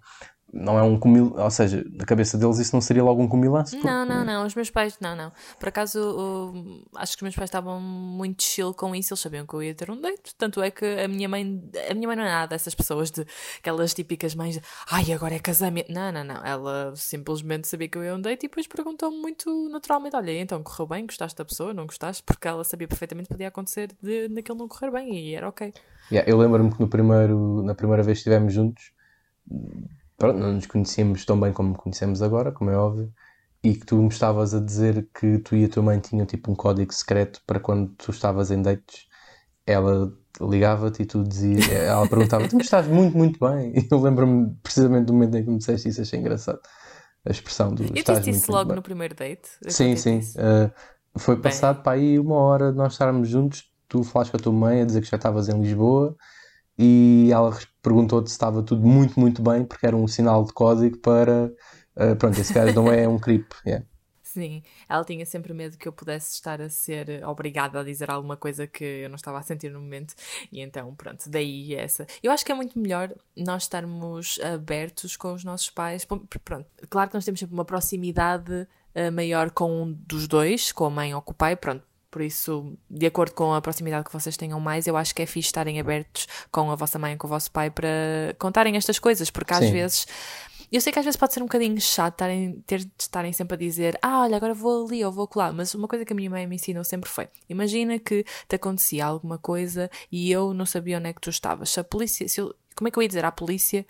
não 0.52 0.78
é 0.78 0.82
um 0.82 0.98
comil, 0.98 1.34
ou 1.36 1.50
seja, 1.50 1.84
na 1.92 2.06
cabeça 2.06 2.38
deles 2.38 2.58
isso 2.58 2.74
não 2.74 2.80
seria 2.80 3.04
logo 3.04 3.22
um 3.22 3.28
comilanço. 3.28 3.76
porque- 3.76 3.86
Não, 3.86 4.06
não, 4.06 4.24
não. 4.24 4.46
Os 4.46 4.54
meus 4.54 4.70
pais, 4.70 4.96
não, 5.00 5.14
não. 5.14 5.30
Por 5.60 5.68
acaso, 5.68 6.54
acho 6.96 7.12
que 7.12 7.18
os 7.18 7.22
meus 7.22 7.34
pais 7.36 7.48
estavam 7.48 7.78
muito 7.80 8.42
chill 8.42 8.72
com 8.72 8.94
isso. 8.94 9.12
Eles 9.12 9.20
sabiam 9.20 9.46
que 9.46 9.52
eu 9.54 9.62
ia 9.62 9.74
ter 9.74 9.90
um 9.90 10.00
date. 10.00 10.34
Tanto 10.36 10.62
é 10.62 10.70
que 10.70 10.84
a 10.84 11.06
minha 11.06 11.28
mãe, 11.28 11.62
a 11.90 11.94
minha 11.94 12.06
mãe 12.08 12.16
não 12.16 12.24
é 12.24 12.28
nada 12.30 12.46
dessas 12.48 12.74
pessoas 12.74 13.10
de 13.10 13.26
aquelas 13.58 13.92
típicas 13.92 14.34
mães 14.34 14.54
de 14.54 14.62
ai, 14.90 15.12
agora 15.12 15.34
é 15.34 15.38
casamento. 15.38 15.92
Não, 15.92 16.10
não, 16.10 16.24
não. 16.24 16.44
Ela 16.44 16.94
simplesmente 16.96 17.68
sabia 17.68 17.88
que 17.88 17.98
eu 17.98 18.04
ia 18.04 18.14
um 18.14 18.20
date 18.20 18.44
e 18.46 18.48
depois 18.48 18.66
perguntou-me 18.66 19.18
muito 19.18 19.68
naturalmente: 19.68 20.16
olha, 20.16 20.32
então 20.40 20.62
correu 20.62 20.86
bem? 20.86 21.04
Gostaste 21.06 21.36
da 21.36 21.44
pessoa? 21.44 21.74
Não 21.74 21.84
gostaste? 21.86 22.22
Porque 22.22 22.48
ela 22.48 22.64
sabia 22.64 22.88
perfeitamente 22.88 23.28
que 23.28 23.34
podia 23.34 23.48
acontecer 23.48 23.90
de 24.02 24.28
naquele 24.30 24.58
não 24.58 24.66
correr 24.68 24.90
bem 24.90 25.14
e 25.14 25.34
era 25.34 25.46
ok. 25.48 25.74
Yeah, 26.10 26.30
eu 26.30 26.38
lembro-me 26.38 26.72
que 26.72 26.80
no 26.80 26.88
primeiro, 26.88 27.62
na 27.62 27.74
primeira 27.74 28.02
vez 28.02 28.16
que 28.16 28.20
estivemos 28.20 28.52
juntos, 28.54 28.92
pronto, 30.18 30.38
não 30.38 30.54
nos 30.54 30.66
conhecíamos 30.66 31.24
tão 31.26 31.40
bem 31.40 31.52
como 31.54 31.76
conhecemos 31.76 32.22
agora, 32.22 32.52
como 32.52 32.70
é 32.70 32.76
óbvio, 32.78 33.12
e 33.64 33.74
que 33.76 33.86
tu 33.86 33.96
me 34.02 34.08
estavas 34.08 34.54
a 34.54 34.60
dizer 34.60 35.08
que 35.14 35.38
tu 35.40 35.56
e 35.56 35.64
a 35.66 35.70
tua 35.70 35.82
mãe 35.84 36.00
tinham 36.00 36.26
tipo 36.26 36.52
um 36.52 36.56
código 36.56 36.92
secreto 36.94 37.42
para 37.46 37.60
quando 37.60 37.90
tu 37.96 38.10
estavas 38.12 38.50
em 38.52 38.62
dates, 38.62 39.06
ela 39.66 40.12
ligava-te 40.40 41.02
e 41.02 41.06
tu 41.06 41.24
dizias, 41.24 41.68
ela 41.68 42.06
perguntava, 42.08 42.48
tu 42.48 42.58
estás 42.58 42.86
muito, 42.88 43.16
muito 43.16 43.38
bem. 43.40 43.72
E 43.76 43.88
eu 43.92 44.00
lembro-me 44.00 44.54
precisamente 44.62 45.06
do 45.06 45.12
momento 45.14 45.36
em 45.36 45.44
que 45.44 45.50
me 45.50 45.58
disseste 45.58 45.88
isso, 45.88 46.02
achei 46.02 46.18
engraçado. 46.20 46.60
A 47.26 47.30
expressão 47.30 47.74
do 47.74 47.84
Eu 47.84 48.02
disse 48.02 48.30
isso 48.30 48.52
logo 48.52 48.68
bem. 48.68 48.76
no 48.76 48.82
primeiro 48.82 49.14
date. 49.14 49.50
Sim, 49.68 49.96
sim. 49.96 50.20
Uh, 50.36 51.18
foi 51.18 51.34
Bem. 51.36 51.42
passado 51.42 51.82
para 51.82 51.92
aí 51.92 52.18
uma 52.18 52.36
hora 52.36 52.70
de 52.72 52.78
nós 52.78 52.92
estarmos 52.92 53.28
juntos. 53.28 53.64
Tu 53.88 54.02
falaste 54.04 54.30
com 54.30 54.36
a 54.36 54.40
tua 54.40 54.52
mãe 54.52 54.82
a 54.82 54.84
dizer 54.84 55.00
que 55.02 55.08
já 55.10 55.16
estavas 55.16 55.48
em 55.48 55.60
Lisboa 55.60 56.16
e 56.78 57.30
ela 57.32 57.52
res- 57.54 57.68
perguntou-te 57.88 58.28
se 58.28 58.34
estava 58.34 58.62
tudo 58.62 58.86
muito, 58.86 59.18
muito 59.18 59.42
bem, 59.42 59.64
porque 59.64 59.86
era 59.86 59.96
um 59.96 60.06
sinal 60.06 60.44
de 60.44 60.52
código 60.52 60.98
para. 60.98 61.50
uh, 61.96 62.14
pronto, 62.16 62.38
esse 62.38 62.52
gajo 62.52 62.74
não 62.74 62.92
é 62.92 63.08
um 63.08 63.18
creep. 63.18 63.50
yeah. 63.66 63.84
Sim, 64.22 64.62
ela 64.86 65.02
tinha 65.04 65.24
sempre 65.24 65.54
medo 65.54 65.78
que 65.78 65.88
eu 65.88 65.92
pudesse 65.92 66.34
estar 66.34 66.60
a 66.60 66.68
ser 66.68 67.24
obrigada 67.24 67.80
a 67.80 67.82
dizer 67.82 68.10
alguma 68.10 68.36
coisa 68.36 68.66
que 68.66 68.84
eu 68.84 69.08
não 69.08 69.16
estava 69.16 69.38
a 69.38 69.42
sentir 69.42 69.70
no 69.70 69.80
momento, 69.80 70.14
e 70.52 70.60
então, 70.60 70.94
pronto, 70.94 71.28
daí 71.30 71.74
essa. 71.74 72.06
Eu 72.22 72.30
acho 72.30 72.44
que 72.44 72.52
é 72.52 72.54
muito 72.54 72.78
melhor 72.78 73.12
nós 73.34 73.62
estarmos 73.62 74.38
abertos 74.40 75.16
com 75.16 75.32
os 75.32 75.44
nossos 75.44 75.70
pais. 75.70 76.04
Pronto, 76.04 76.66
claro 76.90 77.08
que 77.08 77.14
nós 77.14 77.24
temos 77.24 77.40
sempre 77.40 77.54
uma 77.54 77.64
proximidade 77.64 78.68
eh, 78.94 79.10
maior 79.10 79.50
com 79.50 79.82
um 79.82 79.92
dos 79.92 80.28
dois, 80.28 80.72
com 80.72 80.84
a 80.84 80.90
mãe 80.90 81.14
ou 81.14 81.22
com 81.22 81.32
o 81.32 81.34
pai, 81.34 81.56
pronto. 81.56 81.82
Por 82.10 82.22
isso, 82.22 82.72
de 82.88 83.06
acordo 83.06 83.34
com 83.34 83.52
a 83.52 83.60
proximidade 83.60 84.04
que 84.06 84.12
vocês 84.12 84.36
tenham 84.36 84.58
mais, 84.58 84.86
eu 84.86 84.96
acho 84.96 85.14
que 85.14 85.20
é 85.22 85.26
fixe 85.26 85.48
estarem 85.48 85.78
abertos 85.78 86.26
com 86.50 86.70
a 86.70 86.74
vossa 86.74 86.98
mãe 86.98 87.16
com 87.18 87.26
o 87.26 87.30
vosso 87.30 87.50
pai 87.50 87.70
para 87.70 87.88
contarem 88.38 88.76
estas 88.76 88.98
coisas, 88.98 89.30
porque 89.30 89.52
às 89.52 89.60
Sim. 89.66 89.72
vezes 89.72 90.06
eu 90.72 90.80
sei 90.80 90.90
que 90.92 90.98
às 90.98 91.04
vezes 91.04 91.16
pode 91.18 91.34
ser 91.34 91.40
um 91.42 91.46
bocadinho 91.46 91.78
chato 91.80 92.14
estarem, 92.14 92.62
ter 92.66 92.78
de 92.80 92.90
estarem 92.98 93.32
sempre 93.34 93.54
a 93.54 93.58
dizer 93.58 93.98
ah, 94.00 94.20
olha, 94.22 94.36
agora 94.38 94.54
vou 94.54 94.86
ali 94.86 95.04
ou 95.04 95.12
vou 95.12 95.28
lá, 95.36 95.52
mas 95.52 95.74
uma 95.74 95.86
coisa 95.86 96.04
que 96.04 96.12
a 96.12 96.16
minha 96.16 96.30
mãe 96.30 96.46
me 96.46 96.56
ensinou 96.56 96.82
sempre 96.82 97.10
foi 97.10 97.28
imagina 97.48 97.98
que 97.98 98.24
te 98.48 98.56
acontecia 98.56 99.04
alguma 99.04 99.36
coisa 99.38 99.90
e 100.10 100.30
eu 100.32 100.54
não 100.54 100.64
sabia 100.64 100.96
onde 100.98 101.08
é 101.10 101.12
que 101.12 101.20
tu 101.20 101.28
estavas. 101.30 101.68
Se 101.70 101.78
a 101.80 101.84
polícia, 101.84 102.26
se 102.28 102.40
eu- 102.40 102.54
como 102.74 102.88
é 102.88 102.90
que 102.90 102.98
eu 102.98 103.02
ia 103.02 103.08
dizer 103.08 103.24
à 103.24 103.32
polícia 103.32 103.84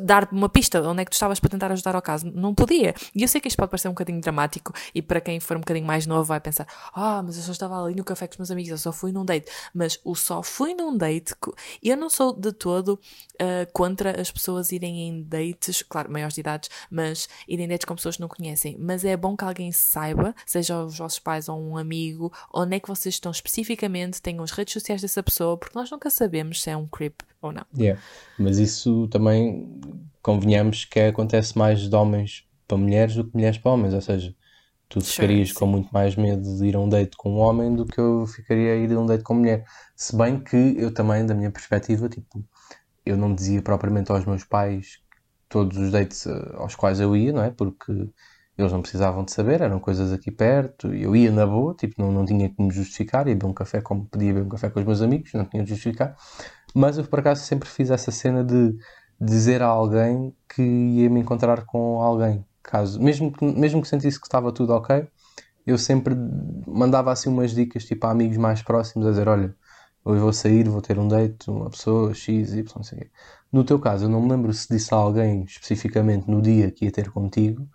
dar 0.00 0.28
uma 0.32 0.48
pista 0.48 0.80
onde 0.82 1.02
é 1.02 1.04
que 1.04 1.10
tu 1.10 1.14
estavas 1.14 1.38
para 1.38 1.50
tentar 1.50 1.70
ajudar 1.72 1.94
ao 1.94 2.02
caso. 2.02 2.30
Não 2.34 2.54
podia. 2.54 2.94
E 3.14 3.22
eu 3.22 3.28
sei 3.28 3.40
que 3.40 3.48
isto 3.48 3.56
pode 3.56 3.70
parecer 3.70 3.88
um 3.88 3.92
bocadinho 3.92 4.20
dramático 4.20 4.72
e 4.94 5.02
para 5.02 5.20
quem 5.20 5.38
for 5.40 5.56
um 5.56 5.60
bocadinho 5.60 5.86
mais 5.86 6.06
novo 6.06 6.24
vai 6.24 6.40
pensar: 6.40 6.66
Ah, 6.92 7.22
mas 7.22 7.36
eu 7.36 7.42
só 7.42 7.52
estava 7.52 7.82
ali 7.82 7.94
no 7.94 8.04
café 8.04 8.26
com 8.26 8.32
os 8.32 8.38
meus 8.38 8.50
amigos, 8.50 8.70
eu 8.70 8.78
só 8.78 8.92
fui 8.92 9.12
num 9.12 9.24
date. 9.24 9.50
Mas 9.74 9.98
o 10.04 10.14
só 10.14 10.42
fui 10.42 10.74
num 10.74 10.96
date, 10.96 11.34
eu 11.82 11.96
não 11.96 12.08
sou 12.08 12.32
de 12.32 12.52
todo 12.52 12.98
uh, 13.34 13.72
contra 13.72 14.20
as 14.20 14.30
pessoas 14.30 14.72
irem 14.72 15.08
em 15.08 15.22
dates, 15.22 15.82
claro, 15.82 16.10
maiores 16.10 16.34
de 16.34 16.40
idades, 16.40 16.70
mas 16.90 17.28
irem 17.46 17.66
em 17.66 17.68
dates 17.68 17.84
com 17.84 17.94
pessoas 17.94 18.16
que 18.16 18.22
não 18.22 18.28
conhecem. 18.28 18.76
Mas 18.78 19.04
é 19.04 19.16
bom 19.16 19.36
que 19.36 19.44
alguém 19.44 19.70
saiba, 19.72 20.34
seja 20.46 20.82
os 20.82 20.98
vossos 20.98 21.18
pais 21.18 21.48
ou 21.48 21.60
um 21.60 21.76
amigo, 21.76 22.32
onde 22.52 22.76
é 22.76 22.80
que 22.80 22.88
vocês 22.88 23.14
estão 23.14 23.30
especificamente, 23.30 24.22
tenham 24.22 24.42
as 24.42 24.50
redes 24.50 24.72
sociais 24.72 25.02
dessa 25.02 25.22
pessoa, 25.22 25.56
porque 25.56 25.78
nós 25.78 25.90
nunca 25.90 26.10
sabemos 26.10 26.62
se 26.62 26.70
é 26.70 26.76
um 26.76 26.86
creep 26.86 27.20
ou 27.40 27.52
não. 27.52 27.64
Yeah. 27.76 28.00
Mas 28.38 28.58
isso 28.58 29.06
também 29.08 29.73
convenhamos 30.22 30.84
que 30.84 31.00
acontece 31.00 31.56
mais 31.56 31.88
de 31.88 31.94
homens 31.94 32.46
para 32.66 32.76
mulheres 32.76 33.14
do 33.14 33.24
que 33.24 33.34
mulheres 33.34 33.58
para 33.58 33.72
homens, 33.72 33.94
ou 33.94 34.00
seja, 34.00 34.34
tu 34.88 35.00
ficarias 35.00 35.52
com 35.52 35.66
muito 35.66 35.92
mais 35.92 36.16
medo 36.16 36.56
de 36.56 36.66
ir 36.66 36.76
a 36.76 36.80
um 36.80 36.88
date 36.88 37.16
com 37.16 37.32
um 37.32 37.38
homem 37.38 37.74
do 37.74 37.84
que 37.84 37.98
eu 37.98 38.26
ficaria 38.26 38.72
a 38.72 38.76
ir 38.76 38.92
a 38.92 39.00
um 39.00 39.06
date 39.06 39.22
com 39.22 39.34
mulher. 39.34 39.64
Se 39.96 40.16
bem 40.16 40.40
que 40.40 40.74
eu 40.78 40.92
também, 40.92 41.26
da 41.26 41.34
minha 41.34 41.50
perspectiva, 41.50 42.08
tipo, 42.08 42.44
eu 43.04 43.16
não 43.16 43.34
dizia 43.34 43.60
propriamente 43.62 44.10
aos 44.10 44.24
meus 44.24 44.44
pais 44.44 44.98
todos 45.48 45.76
os 45.76 45.90
dates 45.92 46.26
eh, 46.26 46.52
aos 46.54 46.74
quais 46.74 47.00
eu 47.00 47.16
ia, 47.16 47.32
não 47.32 47.42
é? 47.42 47.50
Porque 47.50 47.92
eles 48.56 48.72
não 48.72 48.80
precisavam 48.82 49.24
de 49.24 49.32
saber, 49.32 49.60
eram 49.60 49.80
coisas 49.80 50.12
aqui 50.12 50.30
perto, 50.30 50.92
eu 50.94 51.14
ia 51.14 51.30
na 51.30 51.46
boa, 51.46 51.74
tipo, 51.74 52.00
não, 52.00 52.12
não 52.12 52.24
tinha 52.24 52.48
que 52.48 52.62
me 52.62 52.72
justificar, 52.72 53.26
ia 53.26 53.34
beber 53.34 53.46
um 53.46 53.52
café 53.52 53.80
como 53.80 54.06
podia 54.06 54.32
beber 54.32 54.46
um 54.46 54.48
café 54.48 54.70
com 54.70 54.80
os 54.80 54.86
meus 54.86 55.02
amigos, 55.02 55.32
não 55.34 55.44
tinha 55.44 55.62
de 55.64 55.70
justificar. 55.70 56.16
Mas 56.74 56.98
eu 56.98 57.04
por 57.04 57.18
acaso 57.20 57.44
sempre 57.44 57.68
fiz 57.68 57.90
essa 57.90 58.10
cena 58.10 58.44
de 58.44 58.76
dizer 59.20 59.62
a 59.62 59.66
alguém 59.66 60.34
que 60.48 60.62
ia 60.62 61.10
me 61.10 61.20
encontrar 61.20 61.64
com 61.64 62.00
alguém. 62.00 62.44
Caso, 62.62 63.00
mesmo 63.00 63.30
que, 63.32 63.44
mesmo 63.44 63.82
que 63.82 63.88
sentisse 63.88 64.18
que 64.18 64.26
estava 64.26 64.50
tudo 64.50 64.72
ok, 64.72 65.06
eu 65.66 65.78
sempre 65.78 66.14
mandava 66.66 67.12
assim 67.12 67.28
umas 67.28 67.54
dicas 67.54 67.84
tipo 67.84 68.06
a 68.06 68.10
amigos 68.10 68.36
mais 68.36 68.62
próximos 68.62 69.06
a 69.06 69.10
dizer, 69.10 69.28
olha, 69.28 69.54
hoje 70.04 70.20
vou 70.20 70.32
sair, 70.32 70.68
vou 70.68 70.80
ter 70.80 70.98
um 70.98 71.08
date, 71.08 71.50
uma 71.50 71.70
pessoa, 71.70 72.14
X, 72.14 72.52
Y, 72.52 72.72
não 72.76 72.82
sei 72.82 73.10
No 73.52 73.64
teu 73.64 73.78
caso, 73.78 74.06
eu 74.06 74.08
não 74.08 74.20
me 74.20 74.30
lembro 74.30 74.52
se 74.52 74.68
disse 74.68 74.92
a 74.94 74.96
alguém 74.96 75.44
especificamente 75.44 76.30
no 76.30 76.40
dia 76.40 76.70
que 76.70 76.84
ia 76.84 76.90
ter 76.90 77.10
contigo, 77.10 77.68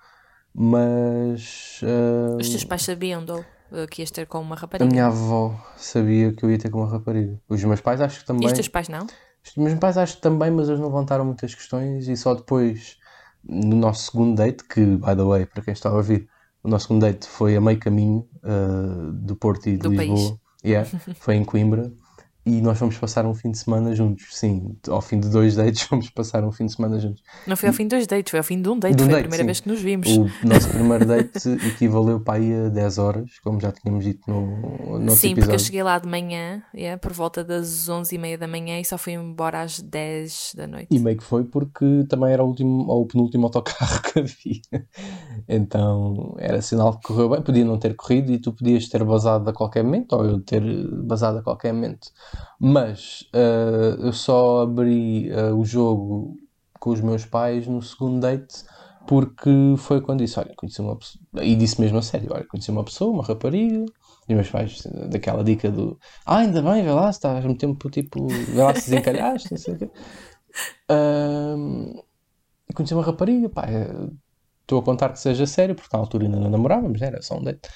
mas. 0.54 1.82
Uh... 1.84 2.38
Os 2.38 2.50
teus 2.50 2.64
pais 2.64 2.84
sabiam, 2.84 3.24
Dou? 3.24 3.44
Eh, 3.72 3.88
que 3.88 4.02
ias 4.02 4.12
ter 4.12 4.26
com 4.26 4.40
uma 4.40 4.56
rapariga? 4.56 4.90
A 4.90 4.92
minha 4.92 5.06
avó 5.08 5.56
sabia 5.78 6.34
que 6.34 6.44
eu 6.44 6.52
ia 6.52 6.58
ter 6.58 6.70
com 6.70 6.80
uma 6.80 6.90
rapariga. 6.90 7.40
Os 7.48 7.64
meus 7.64 7.82
pais 7.82 8.02
acho 8.02 8.20
que 8.20 8.26
também. 8.26 8.44
E 8.44 8.48
os 8.48 8.54
teus 8.54 8.68
pais 8.68 8.90
não? 8.90 9.06
Os 9.46 9.56
meus 9.56 9.74
pais 9.80 9.98
acho 9.98 10.16
que 10.18 10.22
também, 10.22 10.52
mas 10.52 10.68
eles 10.68 10.80
não 10.80 10.88
levantaram 10.88 11.26
muitas 11.26 11.54
questões 11.56 12.08
e 12.08 12.16
só 12.16 12.34
depois, 12.36 12.98
no 13.44 13.76
nosso 13.76 14.12
segundo 14.12 14.36
date, 14.36 14.64
que, 14.64 14.84
by 14.84 15.16
the 15.16 15.24
way, 15.24 15.46
para 15.46 15.64
quem 15.64 15.74
está 15.74 15.90
a 15.90 15.94
ouvir, 15.94 16.30
o 16.64 16.70
nosso 16.70 16.88
segundo 16.88 17.02
date 17.02 17.28
foi 17.28 17.56
a 17.56 17.62
meio 17.62 17.80
caminho 17.80 18.28
uh, 18.44 19.12
do 19.14 19.36
Porto 19.36 19.70
e 19.70 19.74
de 19.74 19.78
do 19.78 19.90
Lisboa. 19.90 20.18
País. 20.18 20.40
Yeah, 20.64 20.90
foi 21.16 21.36
em 21.36 21.46
Coimbra 21.46 21.92
e 22.50 22.62
nós 22.62 22.80
fomos 22.80 22.98
passar 22.98 23.26
um 23.28 23.34
fim 23.36 23.52
de 23.52 23.60
semana 23.60 23.96
juntos. 23.96 24.28
Sim, 24.32 24.76
ao 24.88 25.02
fim 25.02 25.20
de 25.20 25.30
dois 25.30 25.56
dates 25.56 25.84
fomos 25.88 26.10
passar 26.10 26.44
um 26.44 26.52
fim 26.52 26.66
de 26.66 26.74
semana 26.74 27.00
juntos. 27.00 27.22
Não 27.46 27.56
foi 27.56 27.70
ao 27.70 27.76
fim 27.76 27.84
de 27.84 27.90
dois 27.90 28.08
dates, 28.08 28.32
foi 28.32 28.40
ao 28.40 28.44
fim 28.44 28.60
de 28.62 28.70
um 28.70 28.80
date. 28.80 28.96
De 28.96 29.04
um 29.04 29.06
foi 29.06 29.14
date, 29.14 29.20
a 29.20 29.30
primeira 29.30 29.44
sim. 29.44 29.46
vez 29.46 29.60
que 29.60 29.70
nos 29.70 29.82
vimos. 29.82 30.08
O 30.08 30.48
nosso 30.48 30.70
primeiro 30.70 31.06
date 31.06 31.50
equivaleu 31.68 32.20
para 32.20 32.40
aí 32.40 32.66
a 32.66 32.70
10 32.70 32.98
horas, 32.98 33.40
como 33.44 33.60
já 33.60 33.72
tínhamos 33.72 34.04
dito 34.04 34.22
no, 34.28 35.00
no 35.00 35.12
Sim, 35.12 35.32
episódio. 35.32 35.36
porque 35.36 35.56
eu 35.56 35.60
cheguei 35.60 35.84
lá 35.84 36.00
de 36.00 36.08
manhã, 36.08 36.64
yeah, 36.74 37.00
por 37.00 37.14
volta 37.14 37.44
das 37.44 37.88
11 37.88 38.16
e 38.16 38.18
meia 38.18 38.38
da 38.38 38.48
manhã 38.48 38.80
e 38.80 38.86
só 38.86 38.98
fui 38.98 39.14
embora 39.14 39.62
às 39.62 39.80
10 39.80 40.54
da 40.56 40.68
noite. 40.68 40.88
E 40.90 41.00
meio 41.00 41.18
que 41.18 41.24
foi 41.24 41.44
porque 41.44 42.06
também 42.10 42.32
era 42.32 42.44
o, 42.44 42.48
último, 42.48 42.86
ou 42.88 43.04
o 43.04 43.06
penúltimo 43.06 43.46
autocarro 43.46 44.02
que 44.12 44.20
havia. 44.20 44.86
Então 45.48 46.36
era 46.40 46.62
sinal 46.62 46.98
que 46.98 47.08
correu 47.08 47.30
bem. 47.30 47.42
Podia 47.42 47.66
não 47.66 47.78
ter 47.78 47.96
corrido 47.96 48.32
e 48.32 48.40
tu 48.40 48.54
podias 48.54 48.88
ter 48.88 49.04
basado 49.04 49.50
a 49.50 49.54
qualquer 49.54 49.84
momento, 49.84 50.14
ou 50.14 50.26
eu 50.26 50.40
ter 50.40 50.64
basado 51.04 51.40
a 51.40 51.44
qualquer 51.44 51.74
momento. 51.74 52.10
Mas 52.60 53.22
uh, 53.34 54.06
eu 54.06 54.14
só 54.14 54.62
abri 54.62 55.32
uh, 55.32 55.56
o 55.56 55.64
jogo 55.64 56.36
com 56.80 56.92
os 56.92 57.02
meus 57.02 57.26
pais 57.26 57.68
no 57.68 57.82
segundo 57.82 58.22
date 58.22 58.64
porque 59.10 59.50
foi 59.78 60.02
quando 60.02 60.20
disse, 60.20 60.40
olha, 60.40 60.54
conheci 60.56 60.80
uma 60.82 60.96
pessoa, 60.96 61.24
e 61.42 61.56
disse 61.56 61.82
mesmo 61.82 61.98
a 61.98 62.02
sério, 62.02 62.30
olha, 62.32 62.46
conheci 62.48 62.70
uma 62.70 62.84
pessoa, 62.84 63.12
uma 63.12 63.24
rapariga, 63.24 63.84
e 64.28 64.36
meus 64.36 64.52
pais, 64.52 64.84
daquela 65.10 65.44
dica 65.44 65.72
do, 65.72 65.98
ah, 66.28 66.38
ainda 66.38 66.62
bem, 66.62 66.84
vê 66.84 66.92
lá, 66.92 67.10
estás 67.10 67.44
muito 67.44 67.60
tempo, 67.60 67.90
tipo, 67.90 68.28
vê 68.28 68.62
lá 68.62 68.76
se 68.76 68.92
desencalhaste, 68.92 69.50
não 69.50 69.58
sei 69.58 69.74
o 69.74 69.78
quê. 69.80 69.90
Uh, 70.92 72.04
conheci 72.76 72.94
uma 72.94 73.02
rapariga, 73.02 73.50
pá, 73.50 73.66
estou 74.62 74.78
a 74.80 74.84
contar 74.84 75.10
que 75.10 75.20
seja 75.20 75.48
sério, 75.48 75.74
porque 75.74 75.90
na 75.92 76.00
altura 76.04 76.26
ainda 76.26 76.40
não 76.40 76.52
namorávamos, 76.52 77.02
era 77.02 77.20
só 77.24 77.36
um 77.36 77.44
date 77.44 77.68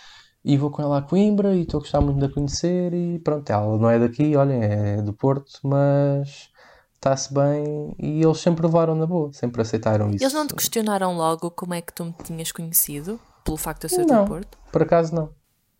e 0.44 0.58
vou 0.58 0.70
com 0.70 0.82
ela 0.82 0.98
a 0.98 1.02
Coimbra 1.02 1.56
e 1.56 1.62
estou 1.62 1.80
a 1.80 1.82
gostar 1.82 2.02
muito 2.02 2.20
de 2.20 2.26
a 2.26 2.30
conhecer 2.30 2.94
e 2.94 3.20
pronto, 3.20 3.50
ela 3.50 3.78
não 3.78 3.90
é 3.90 3.98
daqui, 3.98 4.36
olhem, 4.36 4.62
é 4.62 5.02
do 5.02 5.14
Porto, 5.14 5.60
mas 5.64 6.50
está-se 6.96 7.34
bem 7.34 7.96
e 7.98 8.22
eles 8.22 8.40
sempre 8.40 8.66
levaram 8.66 8.96
na 8.96 9.06
boa, 9.06 9.32
sempre 9.34 9.62
aceitaram 9.62 10.10
isso. 10.10 10.24
Eles 10.24 10.34
não 10.34 10.48
te 10.48 10.56
questionaram 10.56 11.16
logo 11.16 11.52
como 11.52 11.74
é 11.74 11.82
que 11.82 11.94
tu 11.94 12.06
me 12.06 12.14
tinhas 12.24 12.52
conhecido, 12.52 13.20
pelo 13.44 13.58
facto 13.58 13.88
de 13.88 13.94
eu 13.94 14.00
ser 14.00 14.06
não, 14.06 14.26
do 14.26 14.30
Porto? 14.30 14.58
por 14.72 14.82
acaso 14.82 15.16
não. 15.16 15.30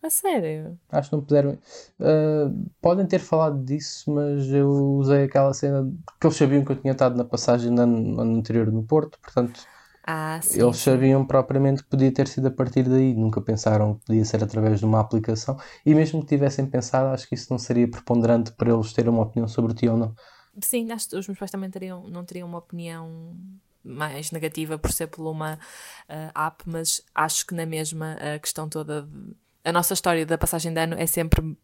A 0.02 0.10
sério? 0.10 0.78
Acho 0.90 1.08
que 1.08 1.16
não 1.16 1.22
puderam. 1.22 1.58
Uh, 1.98 2.70
podem 2.78 3.06
ter 3.06 3.20
falado 3.20 3.64
disso, 3.64 4.10
mas 4.10 4.48
eu 4.48 4.68
usei 4.68 5.24
aquela 5.24 5.54
cena 5.54 5.90
que 6.20 6.26
eles 6.26 6.36
sabiam 6.36 6.62
que 6.62 6.72
eu 6.72 6.76
tinha 6.76 6.92
estado 6.92 7.16
na 7.16 7.24
passagem 7.24 7.70
no 7.70 7.80
ano 7.80 8.36
anterior 8.36 8.70
no 8.70 8.82
Porto, 8.82 9.18
portanto 9.18 9.62
ah, 10.06 10.38
sim, 10.42 10.60
Eles 10.60 10.76
sabiam 10.76 11.24
propriamente 11.24 11.82
que 11.82 11.88
podia 11.88 12.12
ter 12.12 12.28
sido 12.28 12.48
a 12.48 12.50
partir 12.50 12.82
daí, 12.82 13.14
nunca 13.14 13.40
pensaram 13.40 13.94
que 13.94 14.04
podia 14.04 14.24
ser 14.24 14.44
através 14.44 14.78
de 14.78 14.84
uma 14.84 15.00
aplicação. 15.00 15.56
E 15.84 15.94
mesmo 15.94 16.20
que 16.20 16.26
tivessem 16.26 16.66
pensado, 16.66 17.08
acho 17.08 17.26
que 17.26 17.34
isso 17.34 17.46
não 17.50 17.58
seria 17.58 17.88
preponderante 17.88 18.52
para 18.52 18.70
eles 18.70 18.92
terem 18.92 19.10
uma 19.10 19.22
opinião 19.22 19.48
sobre 19.48 19.72
ti 19.72 19.88
ou 19.88 19.96
não. 19.96 20.14
Sim, 20.60 20.92
acho 20.92 21.08
que 21.08 21.16
os 21.16 21.26
meus 21.26 21.38
pais 21.38 21.50
também 21.50 21.70
teriam, 21.70 22.06
não 22.08 22.22
teriam 22.22 22.46
uma 22.46 22.58
opinião 22.58 23.34
mais 23.82 24.30
negativa 24.30 24.78
por 24.78 24.92
ser 24.92 25.06
por 25.06 25.26
uma 25.26 25.54
uh, 25.54 26.38
app, 26.38 26.62
mas 26.66 27.02
acho 27.14 27.46
que 27.46 27.54
na 27.54 27.64
mesma 27.64 28.14
a 28.14 28.38
questão 28.38 28.68
toda. 28.68 29.02
De, 29.02 29.34
a 29.64 29.72
nossa 29.72 29.94
história 29.94 30.26
da 30.26 30.36
passagem 30.36 30.74
de 30.74 30.80
ano 30.80 30.94
é 30.98 31.06
sempre 31.06 31.56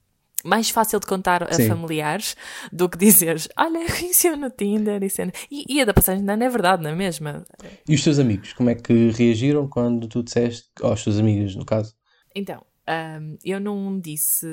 mais 0.44 0.70
fácil 0.70 1.00
de 1.00 1.06
contar 1.06 1.42
a 1.42 1.52
Sim. 1.52 1.68
familiares 1.68 2.36
do 2.72 2.88
que 2.88 2.98
dizeres, 2.98 3.48
olha, 3.56 3.80
conheci-o 3.86 4.36
no 4.36 4.50
Tinder 4.50 5.02
e, 5.02 5.10
cena. 5.10 5.32
e, 5.50 5.64
e 5.68 5.80
a 5.80 5.84
da 5.84 5.94
passagem 5.94 6.28
ano 6.28 6.42
é 6.44 6.48
verdade, 6.48 6.82
não 6.82 6.90
é 6.90 6.94
mesmo? 6.94 7.28
E 7.88 7.94
os 7.94 8.02
teus 8.02 8.18
amigos, 8.18 8.52
como 8.52 8.70
é 8.70 8.74
que 8.74 9.10
reagiram 9.10 9.68
quando 9.68 10.06
tu 10.08 10.22
disseste, 10.22 10.68
aos 10.82 11.02
teus 11.04 11.18
amigos, 11.18 11.56
no 11.56 11.64
caso? 11.64 11.94
Então, 12.34 12.64
um, 12.88 13.38
eu 13.44 13.60
não 13.60 13.98
disse, 13.98 14.46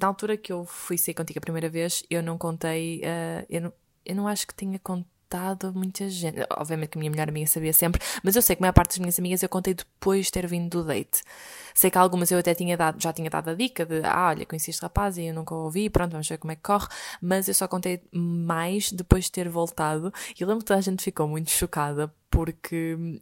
na 0.00 0.08
altura 0.08 0.36
que 0.36 0.52
eu 0.52 0.64
fui 0.64 0.98
sair 0.98 1.14
contigo 1.14 1.38
a 1.38 1.42
primeira 1.42 1.68
vez, 1.68 2.02
eu 2.10 2.22
não 2.22 2.38
contei, 2.38 3.00
uh, 3.00 3.46
eu, 3.48 3.60
não, 3.60 3.72
eu 4.04 4.14
não 4.14 4.28
acho 4.28 4.46
que 4.46 4.54
tenha 4.54 4.78
contado 4.78 5.15
contado 5.26 5.68
a 5.68 5.72
muita 5.72 6.08
gente. 6.08 6.38
Obviamente 6.56 6.90
que 6.90 6.98
a 6.98 7.00
minha 7.00 7.10
melhor 7.10 7.28
amiga 7.28 7.46
sabia 7.46 7.72
sempre, 7.72 8.00
mas 8.22 8.36
eu 8.36 8.42
sei 8.42 8.56
que 8.56 8.62
a 8.62 8.64
maior 8.64 8.72
parte 8.72 8.90
das 8.90 8.98
minhas 8.98 9.18
amigas 9.18 9.42
eu 9.42 9.48
contei 9.48 9.74
depois 9.74 10.26
de 10.26 10.32
ter 10.32 10.46
vindo 10.46 10.70
do 10.70 10.84
date. 10.86 11.22
Sei 11.74 11.90
que 11.90 11.98
algumas 11.98 12.30
eu 12.30 12.38
até 12.38 12.54
tinha 12.54 12.76
dado, 12.76 13.00
já 13.02 13.12
tinha 13.12 13.28
dado 13.28 13.50
a 13.50 13.54
dica 13.54 13.84
de, 13.84 14.00
ah, 14.04 14.28
olha, 14.28 14.46
conheci 14.46 14.70
este 14.70 14.82
rapaz 14.82 15.18
e 15.18 15.26
eu 15.26 15.34
nunca 15.34 15.54
ouvi, 15.54 15.90
pronto, 15.90 16.12
vamos 16.12 16.28
ver 16.28 16.38
como 16.38 16.52
é 16.52 16.56
que 16.56 16.62
corre, 16.62 16.86
mas 17.20 17.48
eu 17.48 17.54
só 17.54 17.68
contei 17.68 18.02
mais 18.12 18.92
depois 18.92 19.24
de 19.24 19.32
ter 19.32 19.48
voltado. 19.48 20.12
E 20.38 20.42
eu 20.42 20.48
lembro 20.48 20.60
que 20.60 20.66
toda 20.66 20.78
a 20.78 20.82
gente 20.82 21.02
ficou 21.02 21.28
muito 21.28 21.50
chocada 21.50 22.12
porque 22.30 23.20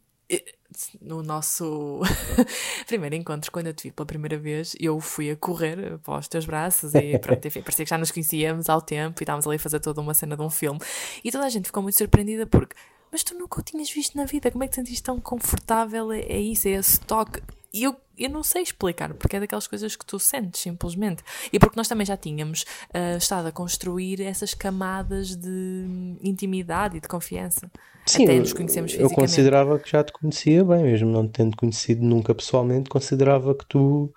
no 1.01 1.23
nosso 1.23 2.01
primeiro 2.87 3.15
encontro, 3.15 3.51
quando 3.51 3.67
eu 3.67 3.73
te 3.73 3.83
vi 3.83 3.91
pela 3.91 4.05
primeira 4.05 4.37
vez, 4.37 4.75
eu 4.79 4.99
fui 4.99 5.29
a 5.29 5.35
correr 5.35 5.97
para 5.99 6.19
os 6.19 6.27
teus 6.27 6.45
braços 6.45 6.93
e 6.95 7.17
pronto, 7.19 7.47
enfim, 7.47 7.61
parecia 7.61 7.85
que 7.85 7.89
já 7.89 7.97
nos 7.97 8.11
conhecíamos 8.11 8.69
ao 8.69 8.81
tempo 8.81 9.21
e 9.21 9.23
estávamos 9.23 9.47
ali 9.47 9.55
a 9.57 9.59
fazer 9.59 9.79
toda 9.79 10.01
uma 10.01 10.13
cena 10.13 10.35
de 10.35 10.41
um 10.41 10.49
filme. 10.49 10.79
E 11.23 11.31
toda 11.31 11.45
a 11.45 11.49
gente 11.49 11.65
ficou 11.65 11.83
muito 11.83 11.97
surpreendida 11.97 12.45
porque, 12.45 12.75
mas 13.11 13.23
tu 13.23 13.35
nunca 13.35 13.59
o 13.59 13.63
tinhas 13.63 13.89
visto 13.89 14.17
na 14.17 14.25
vida, 14.25 14.51
como 14.51 14.63
é 14.63 14.67
que 14.67 14.71
te 14.71 14.75
sentiste 14.75 15.03
tão 15.03 15.19
confortável? 15.19 16.11
É, 16.11 16.21
é 16.21 16.39
isso, 16.39 16.67
é 16.67 16.71
esse 16.71 16.99
toque. 16.99 17.41
E 17.75 17.83
eu, 17.83 17.93
eu 18.17 18.29
não 18.29 18.41
sei 18.41 18.61
explicar, 18.61 19.13
porque 19.15 19.35
é 19.35 19.39
daquelas 19.41 19.67
coisas 19.67 19.97
que 19.97 20.05
tu 20.05 20.17
sentes, 20.17 20.61
simplesmente. 20.61 21.21
E 21.51 21.59
porque 21.59 21.75
nós 21.75 21.89
também 21.89 22.05
já 22.05 22.15
tínhamos 22.15 22.63
uh, 22.93 23.17
estado 23.17 23.49
a 23.49 23.51
construir 23.51 24.21
essas 24.21 24.53
camadas 24.53 25.35
de 25.35 26.17
intimidade 26.23 26.95
e 26.95 27.01
de 27.01 27.07
confiança. 27.09 27.69
Sim, 28.05 28.23
Até 28.23 28.39
nos 28.39 28.53
conhecemos 28.53 28.93
eu 28.93 29.09
considerava 29.09 29.77
que 29.77 29.89
já 29.89 30.03
te 30.05 30.13
conhecia 30.13 30.63
bem, 30.63 30.83
mesmo 30.83 31.11
não 31.11 31.27
te 31.27 31.33
tendo 31.33 31.57
conhecido 31.57 32.01
nunca 32.01 32.33
pessoalmente, 32.33 32.89
considerava 32.89 33.53
que 33.53 33.65
tu 33.67 34.13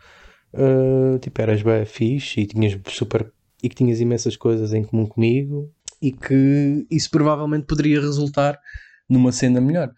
uh, 0.54 1.18
tipo, 1.18 1.42
eras 1.42 1.60
bem 1.60 1.84
fixe 1.84 2.42
e 2.42 2.46
tinhas 2.46 2.78
super 2.88 3.32
e 3.60 3.68
que 3.68 3.74
tinhas 3.74 4.00
imensas 4.00 4.36
coisas 4.36 4.72
em 4.72 4.84
comum 4.84 5.06
comigo 5.06 5.68
e 6.00 6.12
que 6.12 6.86
isso 6.88 7.10
provavelmente 7.10 7.66
poderia 7.66 8.00
resultar 8.00 8.56
numa 9.08 9.32
cena 9.32 9.60
melhor. 9.60 9.92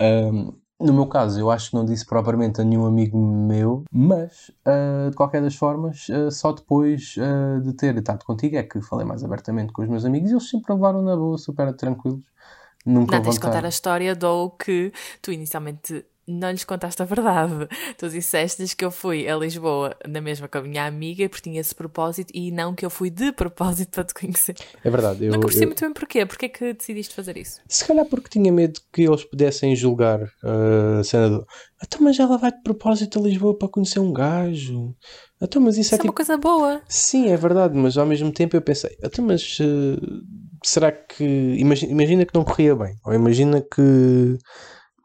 Um, 0.00 0.59
no 0.80 0.94
meu 0.94 1.06
caso, 1.06 1.38
eu 1.38 1.50
acho 1.50 1.70
que 1.70 1.76
não 1.76 1.84
disse 1.84 2.06
propriamente 2.06 2.60
a 2.60 2.64
nenhum 2.64 2.86
amigo 2.86 3.18
meu, 3.18 3.84
mas 3.92 4.50
uh, 4.66 5.10
de 5.10 5.16
qualquer 5.16 5.42
das 5.42 5.54
formas, 5.54 6.08
uh, 6.08 6.30
só 6.30 6.52
depois 6.52 7.16
uh, 7.18 7.60
de 7.60 7.74
ter 7.74 7.96
estado 7.96 8.24
contigo 8.24 8.56
é 8.56 8.62
que 8.62 8.80
falei 8.80 9.06
mais 9.06 9.22
abertamente 9.22 9.72
com 9.72 9.82
os 9.82 9.88
meus 9.88 10.04
amigos 10.04 10.30
e 10.30 10.34
eles 10.34 10.48
sempre 10.48 10.72
levaram 10.72 11.02
na 11.02 11.14
boa, 11.14 11.36
super 11.36 11.74
tranquilos. 11.74 12.24
Nunca 12.84 13.16
Não, 13.16 13.22
tens 13.22 13.34
de 13.34 13.40
contar 13.40 13.64
a 13.64 13.68
história 13.68 14.16
do 14.16 14.50
que 14.50 14.90
tu 15.20 15.30
inicialmente 15.30 16.04
não 16.30 16.50
lhes 16.50 16.64
contaste 16.64 17.02
a 17.02 17.04
verdade. 17.04 17.68
Tu 17.98 18.08
disseste-lhes 18.08 18.74
que 18.74 18.84
eu 18.84 18.90
fui 18.90 19.28
a 19.28 19.36
Lisboa 19.36 19.96
na 20.06 20.20
mesma 20.20 20.48
com 20.48 20.58
a 20.58 20.62
minha 20.62 20.86
amiga 20.86 21.28
porque 21.28 21.48
tinha 21.50 21.60
esse 21.60 21.74
propósito 21.74 22.30
e 22.34 22.50
não 22.50 22.74
que 22.74 22.84
eu 22.86 22.90
fui 22.90 23.10
de 23.10 23.32
propósito 23.32 23.90
para 23.90 24.04
te 24.04 24.14
conhecer. 24.14 24.54
É 24.84 24.90
verdade. 24.90 25.24
Eu, 25.24 25.32
Nunca 25.32 25.46
percebi 25.46 25.64
eu- 25.64 25.68
muito 25.68 25.80
bem 25.84 25.92
porquê. 25.92 26.26
Porquê 26.26 26.48
que 26.48 26.72
decidiste 26.74 27.14
fazer 27.14 27.36
isso? 27.36 27.60
Se 27.68 27.84
calhar 27.84 28.06
porque 28.06 28.28
tinha 28.28 28.52
medo 28.52 28.80
que 28.92 29.02
eles 29.02 29.24
pudessem 29.24 29.74
julgar 29.76 30.20
uh, 30.22 31.00
a 31.00 31.04
cena 31.04 31.28
do. 31.28 31.46
Então, 31.84 32.00
mas 32.02 32.18
ela 32.18 32.36
vai 32.36 32.52
de 32.52 32.62
propósito 32.62 33.18
a 33.18 33.22
Lisboa 33.22 33.56
para 33.56 33.68
conhecer 33.68 33.98
um 34.00 34.12
gajo. 34.12 34.94
Então, 35.42 35.62
mas 35.62 35.78
isso, 35.78 35.88
Isso 35.88 35.94
é 35.94 35.96
é 35.96 35.98
uma 35.98 36.02
tipo. 36.04 36.14
coisa 36.14 36.36
boa. 36.36 36.82
Sim, 36.86 37.28
é 37.30 37.36
verdade, 37.36 37.74
mas 37.76 37.96
ao 37.96 38.04
mesmo 38.04 38.30
tempo 38.30 38.54
eu 38.54 38.60
pensei, 38.60 38.94
então, 39.02 39.24
mas 39.24 39.58
uh, 39.60 39.96
será 40.62 40.92
que. 40.92 41.24
Imagina, 41.24 41.92
imagina 41.92 42.26
que 42.26 42.34
não 42.34 42.44
corria 42.44 42.76
bem, 42.76 42.94
ou 43.06 43.14
imagina 43.14 43.62
que, 43.62 44.36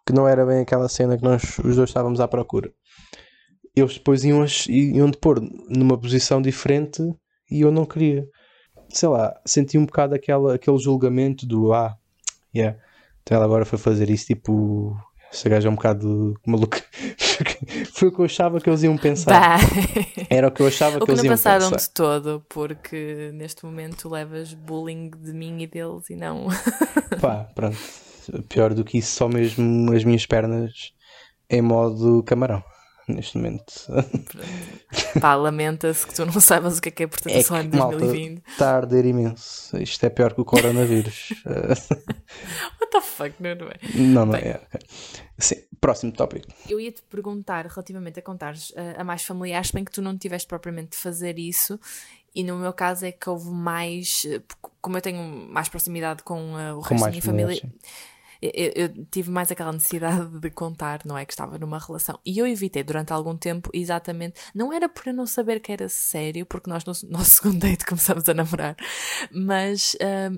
que 0.06 0.14
não 0.14 0.28
era 0.28 0.46
bem 0.46 0.60
aquela 0.60 0.88
cena 0.88 1.18
que 1.18 1.24
nós 1.24 1.58
os 1.60 1.76
dois 1.76 1.90
estávamos 1.90 2.20
à 2.20 2.28
procura. 2.28 2.72
Eles 3.76 3.96
depois 3.96 4.24
iam, 4.24 4.46
iam 4.70 5.12
te 5.12 5.18
pôr 5.18 5.42
numa 5.68 5.98
posição 5.98 6.42
diferente 6.42 7.02
e 7.50 7.62
eu 7.62 7.72
não 7.72 7.86
queria. 7.86 8.26
Sei 8.90 9.10
lá, 9.10 9.34
senti 9.46 9.78
um 9.78 9.86
bocado 9.86 10.16
aquela, 10.16 10.56
aquele 10.56 10.78
julgamento 10.78 11.46
do 11.46 11.74
ah, 11.74 11.98
yeah, 12.56 12.78
então 13.22 13.36
ela 13.36 13.46
agora 13.46 13.66
foi 13.66 13.80
fazer 13.80 14.10
isso, 14.10 14.28
tipo, 14.28 14.96
essa 15.32 15.50
gaja 15.50 15.68
é 15.68 15.72
um 15.72 15.76
bocado 15.76 16.34
maluca. 16.46 16.82
Foi 17.92 18.08
o 18.08 18.12
que 18.12 18.20
eu 18.22 18.26
achava 18.26 18.62
que 18.62 18.70
eles 18.70 18.84
iam 18.84 18.98
pensar. 18.98 19.60
Bah. 19.60 19.66
Era 20.30 20.48
o 20.48 20.52
que 20.52 20.62
eu 20.62 20.68
achava 20.68 20.98
O 20.98 21.00
que 21.00 21.06
que 21.06 21.12
eles 21.12 21.20
não 21.20 21.26
iam 21.26 21.34
passaram 21.34 21.72
pensar. 21.72 21.88
de 21.88 21.94
todo, 21.94 22.46
porque 22.48 23.32
neste 23.34 23.66
momento 23.66 23.98
tu 23.98 24.10
levas 24.10 24.54
bullying 24.54 25.10
de 25.10 25.34
mim 25.34 25.62
e 25.62 25.68
deles 25.68 26.10
e 26.10 26.16
não. 26.16 26.48
Pá, 27.20 27.50
pronto. 27.54 27.78
Pior 28.50 28.74
do 28.74 28.84
que 28.84 28.98
isso, 29.00 29.16
só 29.16 29.28
mesmo 29.28 29.92
as 29.94 30.04
minhas 30.04 30.26
pernas 30.26 30.94
em 31.50 31.62
modo 31.62 32.24
camarão. 32.24 32.64
Neste 33.08 33.38
momento. 33.38 33.72
Pá, 35.22 35.36
lamenta-se 35.36 36.08
que 36.08 36.16
tu 36.16 36.26
não 36.26 36.42
saibas 36.42 36.80
o 36.80 36.82
que 36.82 36.90
é 36.90 36.92
que 36.92 37.04
é 37.04 37.06
É 37.06 37.08
proteção 37.08 37.62
em 37.62 37.70
que, 37.70 37.78
malta, 37.78 37.98
2020. 38.00 38.44
está 38.48 38.72
a 38.72 38.76
arder 38.78 39.06
imenso. 39.06 39.78
Isto 39.78 40.06
é 40.08 40.10
pior 40.10 40.34
que 40.34 40.42
o 40.42 40.46
coronavírus. 40.46 41.30
What 41.46 42.92
the 42.92 43.02
fuck, 43.02 43.36
não 43.44 43.50
é? 43.52 43.56
não, 43.94 44.26
não 44.26 44.32
Bem. 44.32 44.42
é. 44.42 44.56
ok. 44.56 44.80
Sim, 45.38 45.56
próximo 45.80 46.12
tópico. 46.14 46.48
Eu 46.68 46.80
ia 46.80 46.92
te 46.92 47.04
perguntar 47.04 47.68
relativamente 47.68 48.18
a 48.18 48.24
contares 48.24 48.74
a, 48.76 49.02
a 49.02 49.04
mais 49.04 49.24
familiares, 49.24 49.70
bem 49.70 49.84
que 49.86 49.92
tu 49.92 50.02
não 50.02 50.18
tiveste 50.18 50.48
propriamente 50.48 50.92
de 50.92 50.98
fazer 50.98 51.38
isso, 51.38 51.80
e 52.34 52.44
no 52.44 52.58
meu 52.58 52.74
caso 52.74 53.06
é 53.06 53.12
que 53.12 53.30
houve 53.30 53.52
mais, 53.52 54.26
eh, 54.28 54.42
como 54.82 54.98
eu 54.98 55.02
tenho 55.02 55.22
mais 55.22 55.70
proximidade 55.70 56.24
com 56.24 56.60
eh, 56.60 56.74
o 56.74 56.80
resto 56.80 56.96
da 56.96 57.00
mais 57.02 57.12
minha 57.14 57.22
família, 57.22 57.56
familiares, 57.62 57.80
eu, 58.54 58.72
eu- 58.76 59.06
tive 59.12 59.30
mais 59.32 59.52
aquela 59.52 59.72
necessidade 59.72 60.40
de 60.40 60.50
contar, 60.52 61.02
não 61.06 61.18
é? 61.18 61.26
Que 61.26 61.34
estava 61.34 61.58
numa 61.58 61.80
relação. 61.80 62.20
E 62.26 62.38
eu 62.38 62.48
evitei 62.48 62.84
durante 62.84 63.12
algum 63.14 63.36
tempo, 63.38 63.70
exatamente. 63.74 64.40
Não 64.54 64.72
era 64.74 64.88
por 64.90 65.08
eu 65.08 65.14
não 65.14 65.26
saber 65.26 65.60
que 65.60 65.72
era 65.72 65.88
sério, 65.90 66.46
porque 66.46 66.70
nós 66.70 66.84
no 66.86 66.94
nosso 67.10 67.32
segundo 67.36 67.60
date 67.60 67.86
começamos 67.86 68.28
a 68.30 68.34
namorar, 68.34 68.76
mas 69.32 69.96
ahm, 70.02 70.38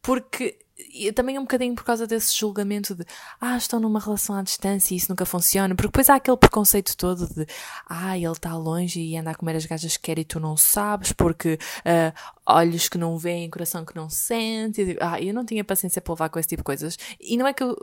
porque. 0.00 0.58
E 0.90 1.12
também 1.12 1.36
é 1.36 1.40
um 1.40 1.44
bocadinho 1.44 1.74
por 1.74 1.84
causa 1.84 2.06
desse 2.06 2.38
julgamento 2.38 2.94
de 2.94 3.04
ah, 3.40 3.56
estão 3.56 3.78
numa 3.78 4.00
relação 4.00 4.36
à 4.36 4.42
distância 4.42 4.94
e 4.94 4.96
isso 4.96 5.10
nunca 5.10 5.24
funciona, 5.24 5.74
porque 5.74 5.88
depois 5.88 6.08
há 6.08 6.16
aquele 6.16 6.36
preconceito 6.36 6.96
todo 6.96 7.26
de 7.32 7.46
ah, 7.88 8.16
ele 8.16 8.30
está 8.30 8.56
longe 8.56 9.00
e 9.00 9.16
anda 9.16 9.30
a 9.30 9.34
comer 9.34 9.56
as 9.56 9.66
gajas 9.66 9.96
que 9.96 10.02
quer 10.04 10.18
e 10.18 10.24
tu 10.24 10.40
não 10.40 10.56
sabes, 10.56 11.12
porque 11.12 11.58
ah, 11.84 12.12
olhos 12.46 12.88
que 12.88 12.98
não 12.98 13.16
veem, 13.18 13.50
coração 13.50 13.84
que 13.84 13.96
não 13.96 14.08
sente. 14.08 14.82
E, 14.82 14.98
ah, 15.00 15.20
eu 15.20 15.32
não 15.34 15.44
tinha 15.44 15.64
paciência 15.64 16.00
para 16.00 16.12
levar 16.12 16.28
com 16.28 16.38
esse 16.38 16.48
tipo 16.48 16.60
de 16.60 16.66
coisas. 16.66 16.98
E 17.20 17.36
não 17.36 17.46
é 17.46 17.52
que 17.52 17.62
eu. 17.62 17.76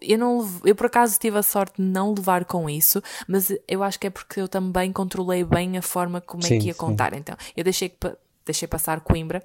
Eu, 0.00 0.16
não, 0.16 0.60
eu 0.64 0.76
por 0.76 0.86
acaso 0.86 1.18
tive 1.18 1.38
a 1.38 1.42
sorte 1.42 1.82
de 1.82 1.88
não 1.88 2.14
levar 2.14 2.44
com 2.44 2.70
isso, 2.70 3.02
mas 3.26 3.52
eu 3.66 3.82
acho 3.82 3.98
que 3.98 4.06
é 4.06 4.10
porque 4.10 4.40
eu 4.40 4.46
também 4.46 4.92
controlei 4.92 5.42
bem 5.42 5.76
a 5.76 5.82
forma 5.82 6.20
como 6.20 6.44
é 6.44 6.48
Sim, 6.48 6.58
que 6.60 6.66
ia 6.66 6.72
sim. 6.72 6.78
contar. 6.78 7.12
Então, 7.14 7.36
eu 7.56 7.64
deixei, 7.64 7.92
deixei 8.44 8.68
passar 8.68 9.00
Coimbra 9.00 9.42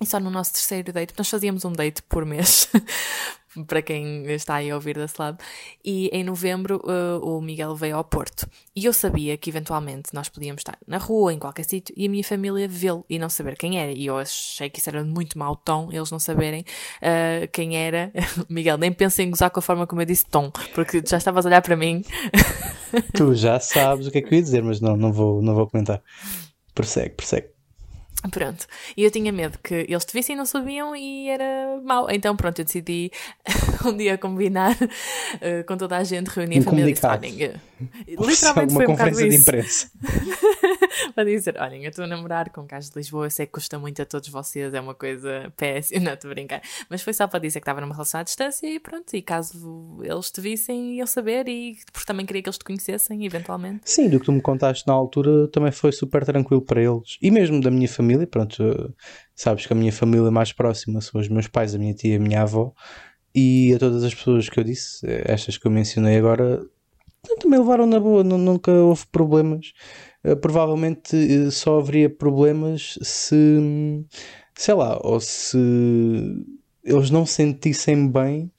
e 0.00 0.06
só 0.06 0.18
no 0.18 0.30
nosso 0.30 0.52
terceiro 0.52 0.92
date, 0.92 1.14
nós 1.16 1.28
fazíamos 1.28 1.64
um 1.64 1.72
date 1.72 2.02
por 2.02 2.26
mês, 2.26 2.68
para 3.68 3.80
quem 3.80 4.26
está 4.32 4.56
aí 4.56 4.68
a 4.68 4.74
ouvir 4.74 4.96
desse 4.96 5.14
lado, 5.20 5.38
e 5.84 6.08
em 6.12 6.24
novembro 6.24 6.82
uh, 6.84 7.24
o 7.24 7.40
Miguel 7.40 7.76
veio 7.76 7.96
ao 7.96 8.02
Porto. 8.02 8.48
E 8.74 8.84
eu 8.84 8.92
sabia 8.92 9.36
que 9.36 9.48
eventualmente 9.48 10.12
nós 10.12 10.28
podíamos 10.28 10.60
estar 10.60 10.76
na 10.84 10.98
rua, 10.98 11.32
em 11.32 11.38
qualquer 11.38 11.62
sítio, 11.64 11.94
e 11.96 12.06
a 12.06 12.08
minha 12.08 12.24
família 12.24 12.66
vê-lo 12.66 13.04
e 13.08 13.20
não 13.20 13.28
saber 13.28 13.56
quem 13.56 13.78
era. 13.78 13.92
E 13.92 14.06
eu 14.06 14.18
achei 14.18 14.68
que 14.68 14.80
isso 14.80 14.90
era 14.90 15.04
muito 15.04 15.38
mau 15.38 15.54
tom, 15.54 15.88
eles 15.92 16.10
não 16.10 16.18
saberem 16.18 16.62
uh, 17.00 17.46
quem 17.52 17.76
era. 17.76 18.12
Miguel, 18.50 18.76
nem 18.76 18.92
pensa 18.92 19.22
em 19.22 19.30
gozar 19.30 19.50
com 19.50 19.60
a 19.60 19.62
forma 19.62 19.86
como 19.86 20.02
eu 20.02 20.06
disse 20.06 20.26
tom, 20.26 20.50
porque 20.74 21.00
já 21.06 21.18
estavas 21.18 21.46
a 21.46 21.48
olhar 21.48 21.62
para 21.62 21.76
mim. 21.76 22.04
Tu 23.14 23.34
já 23.36 23.60
sabes 23.60 24.08
o 24.08 24.10
que 24.10 24.18
é 24.18 24.22
que 24.22 24.34
eu 24.34 24.38
ia 24.38 24.42
dizer, 24.42 24.62
mas 24.64 24.80
não, 24.80 24.96
não 24.96 25.12
vou, 25.12 25.40
não 25.40 25.54
vou 25.54 25.68
comentar. 25.68 26.02
Persegue, 26.74 27.14
persegue. 27.14 27.53
Pronto. 28.30 28.66
E 28.96 29.04
eu 29.04 29.10
tinha 29.10 29.30
medo 29.32 29.58
que 29.62 29.74
eles 29.74 30.04
te 30.04 30.12
vissem 30.12 30.34
e 30.34 30.36
não 30.36 30.46
sabiam 30.46 30.96
e 30.96 31.28
era 31.28 31.80
mau. 31.84 32.10
Então, 32.10 32.34
pronto, 32.34 32.58
eu 32.60 32.64
decidi 32.64 33.10
um 33.84 33.96
dia 33.96 34.16
combinar 34.16 34.76
eh, 35.40 35.62
com 35.62 35.76
toda 35.76 35.96
a 35.96 36.04
gente, 36.04 36.28
reunir 36.28 36.58
Um 36.58 36.62
a 36.62 36.64
família 36.64 36.90
e 36.90 36.94
disse: 36.94 37.06
eh, 37.06 37.54
literalmente 38.08 38.72
uma 38.72 38.84
foi 38.84 38.86
um 38.86 38.96
conferência 38.96 39.28
de 39.28 39.36
imprensa. 39.36 39.90
Para 41.14 41.24
dizer: 41.24 41.56
olhem, 41.60 41.82
eu 41.84 41.90
estou 41.90 42.04
a 42.04 42.08
namorar 42.08 42.50
com 42.50 42.62
um 42.62 42.66
gajo 42.66 42.90
de 42.90 42.96
Lisboa, 42.96 43.26
eu 43.26 43.30
sei 43.30 43.46
que 43.46 43.52
custa 43.52 43.78
muito 43.78 44.00
a 44.02 44.04
todos 44.06 44.28
vocês, 44.28 44.72
é 44.74 44.80
uma 44.80 44.94
coisa 44.94 45.52
péssima, 45.56 46.00
não 46.04 46.12
estou 46.14 46.30
a 46.30 46.34
brincar. 46.34 46.62
Mas 46.88 47.02
foi 47.02 47.12
só 47.12 47.26
para 47.26 47.38
dizer 47.40 47.60
que 47.60 47.64
estava 47.64 47.80
numa 47.80 47.94
relação 47.94 48.20
à 48.20 48.22
distância 48.22 48.66
e 48.66 48.78
pronto. 48.78 49.14
E 49.14 49.22
caso 49.22 49.98
eles 50.02 50.30
te 50.30 50.40
vissem, 50.40 50.96
iam 50.96 51.06
saber 51.06 51.48
e 51.48 51.76
porque 51.92 52.06
também 52.06 52.26
queria 52.26 52.42
que 52.42 52.48
eles 52.48 52.58
te 52.58 52.64
conhecessem, 52.64 53.24
eventualmente. 53.24 53.82
Sim, 53.84 54.08
do 54.08 54.18
que 54.18 54.26
tu 54.26 54.32
me 54.32 54.40
contaste 54.42 54.86
na 54.86 54.92
altura 54.92 55.48
também 55.48 55.72
foi 55.72 55.92
super 55.92 56.24
tranquilo 56.24 56.62
para 56.62 56.82
eles. 56.82 57.16
E 57.20 57.30
mesmo 57.30 57.60
da 57.60 57.70
minha 57.70 57.88
família, 57.88 58.26
pronto, 58.26 58.62
eh, 58.62 58.92
sabes 59.34 59.66
que 59.66 59.72
a 59.72 59.76
minha 59.76 59.92
família 59.92 60.30
mais 60.30 60.52
próxima 60.52 61.00
são 61.00 61.20
os 61.20 61.28
meus 61.28 61.46
pais, 61.48 61.74
a 61.74 61.78
minha 61.78 61.94
tia 61.94 62.16
a 62.16 62.20
minha 62.20 62.42
avó. 62.42 62.72
E 63.34 63.74
a 63.74 63.78
todas 63.78 64.04
as 64.04 64.14
pessoas 64.14 64.48
que 64.48 64.60
eu 64.60 64.64
disse, 64.64 65.04
eh, 65.06 65.24
estas 65.26 65.58
que 65.58 65.66
eu 65.66 65.70
mencionei 65.70 66.16
agora, 66.16 66.64
também 67.40 67.58
levaram 67.58 67.86
na 67.86 67.98
boa, 67.98 68.22
nu- 68.22 68.38
nunca 68.38 68.70
houve 68.70 69.04
problemas. 69.10 69.72
Eh, 70.24 70.34
Provavelmente 70.34 71.14
eh, 71.16 71.50
só 71.50 71.78
haveria 71.78 72.08
problemas 72.10 72.98
se, 73.02 73.36
sei 74.56 74.74
lá, 74.74 74.98
ou 75.02 75.20
se 75.20 75.58
eles 76.82 77.10
não 77.10 77.24
sentissem 77.26 78.08
bem 78.10 78.50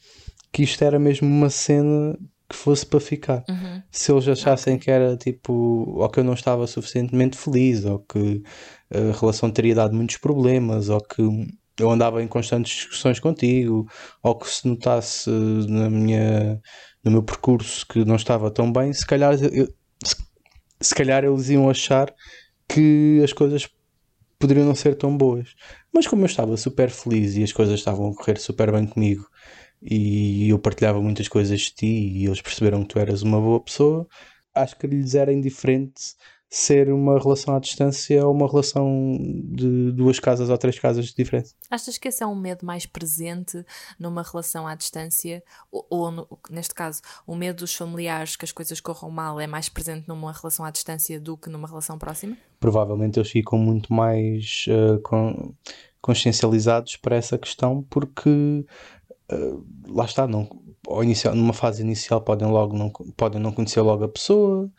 que 0.52 0.64
isto 0.64 0.84
era 0.84 0.98
mesmo 1.00 1.28
uma 1.28 1.50
cena 1.50 2.18
que 2.50 2.56
fosse 2.56 2.86
para 2.86 3.00
ficar 3.00 3.44
Uhum. 3.50 3.82
se 3.92 4.12
eles 4.12 4.28
achassem 4.28 4.78
que 4.78 4.90
era 4.92 5.18
tipo, 5.18 5.54
ou 5.54 6.10
que 6.10 6.20
eu 6.20 6.24
não 6.24 6.34
estava 6.34 6.68
suficientemente 6.68 7.38
feliz, 7.38 7.86
ou 7.86 8.00
que 8.00 8.42
a 8.94 9.18
relação 9.20 9.50
teria 9.50 9.74
dado 9.76 9.96
muitos 9.96 10.18
problemas, 10.18 10.90
ou 10.90 11.02
que 11.02 11.22
eu 11.80 11.90
andava 11.92 12.22
em 12.24 12.28
constantes 12.28 12.74
discussões 12.76 13.20
contigo, 13.20 13.86
ou 14.24 14.36
que 14.38 14.48
se 14.50 14.68
notasse 14.68 15.30
na 15.68 15.90
minha, 15.90 16.60
no 17.04 17.12
meu 17.12 17.24
percurso 17.24 17.86
que 17.88 18.06
não 18.06 18.16
estava 18.16 18.52
tão 18.52 18.72
bem, 18.72 18.94
se 18.94 19.06
calhar, 19.06 19.34
eu- 19.44 19.68
se, 20.80 20.94
calhar 20.96 21.24
eles 21.24 21.50
iam 21.50 21.70
achar 21.70 22.14
que 22.68 23.22
as 23.24 23.34
coisas 23.34 23.68
poderiam 24.40 24.66
não 24.66 24.76
ser 24.76 24.96
tão 24.96 25.16
boas. 25.16 25.56
Mas 25.94 26.08
como 26.08 26.24
eu 26.24 26.28
estava 26.28 26.58
super 26.58 26.90
feliz 26.90 27.36
e 27.36 27.44
as 27.44 27.52
coisas 27.52 27.80
estavam 27.80 28.10
a 28.10 28.16
correr 28.16 28.38
super 28.38 28.72
bem 28.72 28.86
comigo 28.86 29.28
e 29.82 30.50
eu 30.50 30.60
partilhava 30.60 31.02
muitas 31.02 31.28
coisas 31.28 31.60
de 31.62 31.72
ti 31.76 31.86
e 31.86 32.26
eles 32.26 32.42
perceberam 32.42 32.82
que 32.82 32.90
tu 32.90 33.00
eras 33.00 33.22
uma 33.22 33.40
boa 33.40 33.60
pessoa, 33.60 34.08
acho 34.54 34.78
que 34.78 34.88
lhes 34.88 35.16
era 35.16 35.32
indiferente 35.32 36.16
ser 36.58 36.90
uma 36.90 37.20
relação 37.20 37.54
à 37.54 37.60
distância 37.60 38.26
ou 38.26 38.34
uma 38.34 38.48
relação 38.48 39.18
de 39.54 39.92
duas 39.92 40.22
casas 40.22 40.50
ou 40.50 40.58
três 40.58 40.80
casas 40.80 41.08
diferentes. 41.14 41.54
Achas 41.70 41.98
que 41.98 42.08
esse 42.08 42.24
é 42.24 42.26
um 42.28 42.34
medo 42.34 42.66
mais 42.66 42.86
presente 42.86 43.62
numa 44.00 44.24
relação 44.24 44.66
à 44.66 44.74
distância? 44.74 45.44
Ou, 45.70 45.86
ou 45.90 46.12
no- 46.12 46.40
neste 46.50 46.74
caso, 46.74 47.02
o 47.28 47.36
medo 47.36 47.58
dos 47.58 47.76
familiares 47.76 48.38
que 48.38 48.46
as 48.46 48.54
coisas 48.54 48.80
corram 48.80 49.10
mal 49.10 49.38
é 49.38 49.46
mais 49.48 49.68
presente 49.68 50.08
numa 50.08 50.32
relação 50.32 50.64
à 50.64 50.72
distância 50.72 51.20
do 51.20 51.36
que 51.36 51.50
numa 51.50 51.68
relação 51.68 51.98
próxima? 52.00 52.38
Provavelmente 52.58 53.20
eles 53.20 53.30
ficam 53.32 53.60
muito 53.60 53.92
mais 53.94 54.64
con- 55.04 55.54
consciencializados 56.00 56.96
para 56.96 57.18
essa 57.18 57.38
questão 57.38 57.84
porque 57.90 58.66
eh, 59.30 59.54
lá 59.90 60.06
está, 60.06 60.26
não, 60.26 60.48
inicial, 61.02 61.36
numa 61.36 61.52
fase 61.54 61.82
inicial 61.82 62.22
podem, 62.22 62.48
logo 62.48 62.78
não, 62.78 62.90
podem 63.18 63.42
não 63.42 63.52
conhecer 63.52 63.82
logo 63.82 64.06
a 64.06 64.10
pessoa 64.10 64.72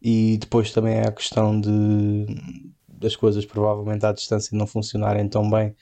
e 0.00 0.38
depois 0.38 0.72
também 0.72 0.94
é 0.94 1.06
a 1.06 1.12
questão 1.12 1.60
de 1.60 2.26
das 2.88 3.14
coisas 3.14 3.44
provavelmente 3.46 4.04
à 4.04 4.12
distância 4.12 4.56
não 4.56 4.66
funcionarem 4.66 5.28
tão 5.28 5.48
bem 5.48 5.74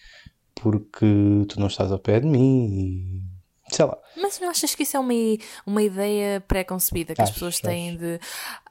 porque 0.54 1.06
tu 1.48 1.58
não 1.58 1.66
estás 1.66 1.90
ao 1.90 1.98
pé 1.98 2.20
de 2.20 2.26
mim 2.26 3.22
e 3.70 3.74
sei 3.74 3.84
lá. 3.84 3.98
Mas 4.16 4.38
não 4.38 4.48
achas 4.50 4.74
que 4.74 4.82
isso 4.82 4.96
é 4.96 5.00
uma, 5.00 5.12
uma 5.66 5.82
ideia 5.82 6.40
pré-concebida 6.40 7.14
que 7.14 7.22
acho, 7.22 7.30
as 7.30 7.34
pessoas 7.34 7.60
têm 7.60 7.90
acho. 7.90 7.98
de 7.98 8.20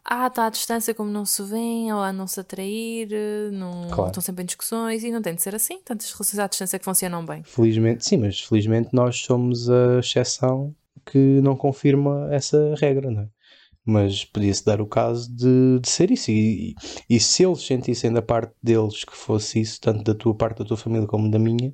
ah, 0.04 0.28
está 0.28 0.46
à 0.46 0.50
distância 0.50 0.94
como 0.94 1.10
não 1.10 1.26
se 1.26 1.42
vêem, 1.44 1.92
ou 1.92 2.00
a 2.00 2.14
não 2.14 2.28
se 2.28 2.40
atrair, 2.40 3.10
não, 3.52 3.88
claro. 3.90 4.10
estão 4.10 4.22
sempre 4.22 4.44
em 4.44 4.46
discussões 4.46 5.04
e 5.04 5.12
não 5.12 5.22
tem 5.22 5.34
de 5.34 5.42
ser 5.42 5.56
assim. 5.56 5.80
Tantas 5.84 6.12
relações 6.12 6.40
à 6.40 6.48
distância 6.48 6.78
que 6.78 6.86
funcionam 6.86 7.26
bem. 7.26 7.44
Felizmente, 7.44 8.06
sim, 8.06 8.18
mas 8.18 8.40
felizmente 8.40 8.90
nós 8.94 9.20
somos 9.22 9.70
a 9.70 10.00
exceção 10.00 10.76
que 11.06 11.18
não 11.42 11.56
confirma 11.56 12.28
essa 12.32 12.76
regra, 12.78 13.10
não 13.10 13.24
é? 13.24 13.28
Mas 13.86 14.26
podia-se 14.26 14.66
dar 14.66 14.82
o 14.82 14.88
caso 14.88 15.34
de, 15.34 15.80
de 15.80 15.90
ser 15.90 16.12
isso. 16.12 16.32
E, 16.32 16.74
e, 17.10 17.20
se 17.20 17.44
eles 17.46 17.62
sentissem 17.62 18.12
da 18.12 18.22
parte 18.22 18.54
deles 18.62 19.04
que 19.04 19.16
fosse 19.16 19.62
isso, 19.62 19.80
tanto 19.80 20.04
da 20.04 20.16
tua 20.16 20.36
parte 20.36 20.60
da 20.60 20.66
tua 20.66 20.78
família 20.78 21.08
como 21.08 21.30
da 21.30 21.38
minha, 21.38 21.74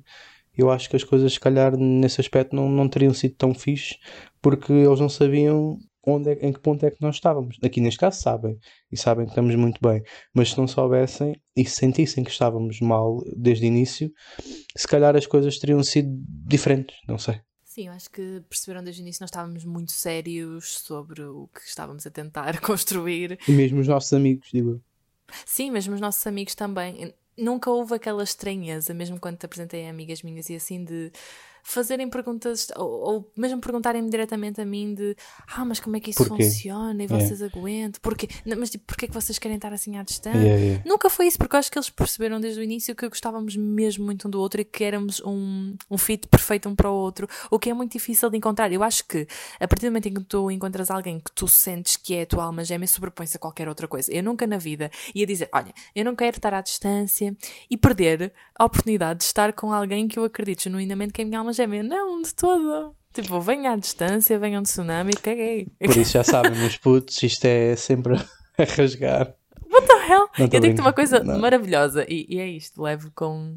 eu 0.56 0.70
acho 0.70 0.90
que 0.90 0.96
as 0.96 1.04
coisas, 1.04 1.32
se 1.32 1.40
calhar, 1.40 1.76
nesse 1.76 2.20
aspecto 2.20 2.54
não, 2.54 2.68
não 2.68 2.88
teriam 2.88 3.14
sido 3.14 3.34
tão 3.36 3.54
fixe, 3.54 3.96
porque 4.42 4.72
eles 4.72 5.00
não 5.00 5.08
sabiam 5.08 5.78
onde 6.06 6.30
é, 6.30 6.46
em 6.46 6.52
que 6.52 6.60
ponto 6.60 6.84
é 6.84 6.90
que 6.90 7.00
nós 7.00 7.16
estávamos. 7.16 7.56
Aqui 7.62 7.80
neste 7.80 7.98
caso 7.98 8.20
sabem, 8.20 8.58
e 8.90 8.96
sabem 8.96 9.24
que 9.24 9.32
estamos 9.32 9.54
muito 9.54 9.80
bem, 9.80 10.02
mas 10.34 10.50
se 10.50 10.58
não 10.58 10.66
soubessem 10.66 11.34
e 11.56 11.64
se 11.64 11.76
sentissem 11.76 12.24
que 12.24 12.30
estávamos 12.30 12.80
mal 12.80 13.22
desde 13.36 13.64
o 13.64 13.68
início, 13.68 14.10
se 14.76 14.86
calhar 14.86 15.16
as 15.16 15.26
coisas 15.26 15.58
teriam 15.58 15.82
sido 15.82 16.10
diferentes, 16.46 16.96
não 17.08 17.18
sei. 17.18 17.40
Sim, 17.74 17.86
eu 17.86 17.94
acho 17.94 18.10
que 18.10 18.42
perceberam 18.50 18.84
desde 18.84 19.00
o 19.00 19.02
início 19.02 19.22
nós 19.22 19.30
estávamos 19.30 19.64
muito 19.64 19.92
sérios 19.92 20.78
sobre 20.80 21.22
o 21.22 21.48
que 21.54 21.62
estávamos 21.62 22.06
a 22.06 22.10
tentar 22.10 22.60
construir. 22.60 23.38
E 23.48 23.52
mesmo 23.52 23.80
os 23.80 23.88
nossos 23.88 24.12
amigos, 24.12 24.50
digo. 24.52 24.78
Sim, 25.46 25.70
mesmo 25.70 25.94
os 25.94 26.00
nossos 26.00 26.26
amigos 26.26 26.54
também. 26.54 27.14
Nunca 27.34 27.70
houve 27.70 27.94
aquela 27.94 28.22
estranheza, 28.22 28.92
mesmo 28.92 29.18
quando 29.18 29.38
te 29.38 29.46
apresentei 29.46 29.86
a 29.86 29.90
amigas 29.90 30.22
minhas 30.22 30.50
e 30.50 30.54
assim 30.54 30.84
de 30.84 31.10
fazerem 31.62 32.08
perguntas, 32.08 32.68
ou, 32.76 32.90
ou 32.90 33.32
mesmo 33.36 33.60
perguntarem-me 33.60 34.10
diretamente 34.10 34.60
a 34.60 34.64
mim 34.64 34.94
de 34.94 35.16
ah, 35.54 35.64
mas 35.64 35.80
como 35.80 35.96
é 35.96 36.00
que 36.00 36.10
isso 36.10 36.24
Porquê? 36.24 36.44
funciona 36.44 37.02
e 37.02 37.06
vocês 37.06 37.40
yeah. 37.40 37.58
aguentam? 37.58 38.00
Porquê? 38.02 38.28
Não, 38.44 38.56
mas 38.56 38.70
tipo, 38.70 38.84
porquê 38.86 39.04
é 39.04 39.08
que 39.08 39.14
vocês 39.14 39.38
querem 39.38 39.56
estar 39.56 39.72
assim 39.72 39.96
à 39.96 40.02
distância? 40.02 40.38
Yeah, 40.38 40.60
yeah. 40.60 40.82
Nunca 40.86 41.08
foi 41.08 41.26
isso, 41.26 41.38
porque 41.38 41.54
eu 41.54 41.60
acho 41.60 41.70
que 41.70 41.78
eles 41.78 41.90
perceberam 41.90 42.40
desde 42.40 42.60
o 42.60 42.62
início 42.62 42.94
que 42.94 43.08
gostávamos 43.08 43.56
mesmo 43.56 44.04
muito 44.04 44.26
um 44.26 44.30
do 44.30 44.40
outro 44.40 44.60
e 44.60 44.64
que 44.64 44.82
éramos 44.82 45.20
um, 45.24 45.76
um 45.90 45.96
fit 45.96 46.26
perfeito 46.26 46.68
um 46.68 46.74
para 46.74 46.90
o 46.90 46.94
outro, 46.94 47.28
o 47.50 47.58
que 47.58 47.70
é 47.70 47.74
muito 47.74 47.92
difícil 47.92 48.28
de 48.28 48.36
encontrar. 48.36 48.72
Eu 48.72 48.82
acho 48.82 49.06
que 49.06 49.26
a 49.60 49.68
partir 49.68 49.86
do 49.86 49.90
momento 49.90 50.08
em 50.08 50.14
que 50.14 50.24
tu 50.24 50.50
encontras 50.50 50.90
alguém 50.90 51.20
que 51.20 51.32
tu 51.32 51.46
sentes 51.46 51.96
que 51.96 52.14
é 52.14 52.22
a 52.22 52.26
tua 52.26 52.44
alma 52.44 52.64
gêmea, 52.64 52.88
sobrepõe-se 52.88 53.36
a 53.36 53.40
qualquer 53.40 53.68
outra 53.68 53.86
coisa. 53.86 54.12
Eu 54.12 54.22
nunca 54.22 54.46
na 54.46 54.58
vida 54.58 54.90
ia 55.14 55.26
dizer, 55.26 55.48
olha, 55.52 55.72
eu 55.94 56.04
não 56.04 56.16
quero 56.16 56.36
estar 56.36 56.52
à 56.54 56.60
distância 56.60 57.36
e 57.70 57.76
perder 57.76 58.32
a 58.58 58.64
oportunidade 58.64 59.20
de 59.20 59.24
estar 59.24 59.52
com 59.52 59.72
alguém 59.72 60.08
que 60.08 60.18
eu 60.18 60.24
acredito 60.24 60.62
genuinamente 60.62 61.12
que 61.12 61.22
é 61.22 61.24
a 61.24 61.26
minha 61.26 61.38
alma 61.38 61.51
gêmea. 61.52 61.82
Não, 61.82 62.22
de 62.22 62.34
todo. 62.34 62.94
Tipo, 63.12 63.40
venha 63.40 63.72
à 63.72 63.76
distância, 63.76 64.38
venha 64.38 64.58
um 64.58 64.62
tsunami, 64.62 65.12
caguei. 65.12 65.68
Por 65.78 65.96
isso 65.96 66.12
já 66.12 66.24
sabem, 66.24 66.52
meus 66.52 66.78
putos, 66.78 67.22
isto 67.22 67.44
é 67.44 67.76
sempre 67.76 68.14
a 68.58 68.64
rasgar. 68.64 69.34
What 69.70 69.86
the 69.86 70.12
hell? 70.12 70.28
Eu 70.38 70.60
digo-te 70.60 70.80
uma 70.80 70.92
coisa 70.92 71.22
não. 71.22 71.38
maravilhosa 71.38 72.06
e, 72.08 72.26
e, 72.28 72.38
é 72.38 72.46
isto, 72.46 72.82
levo 72.82 73.10
com. 73.14 73.56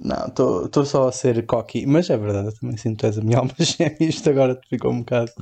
Não, 0.00 0.26
estou 0.26 0.84
só 0.84 1.08
a 1.08 1.12
ser 1.12 1.44
cocky, 1.46 1.86
mas 1.86 2.10
é 2.10 2.16
verdade, 2.16 2.48
eu 2.48 2.58
também 2.58 2.76
sinto 2.76 2.98
que 2.98 3.06
és 3.06 3.18
a 3.18 3.22
minha 3.22 3.38
alma 3.38 3.54
gêmea. 3.58 3.96
Isto 4.00 4.30
agora 4.30 4.54
te 4.54 4.68
ficou 4.68 4.90
um 4.90 5.00
bocado. 5.00 5.32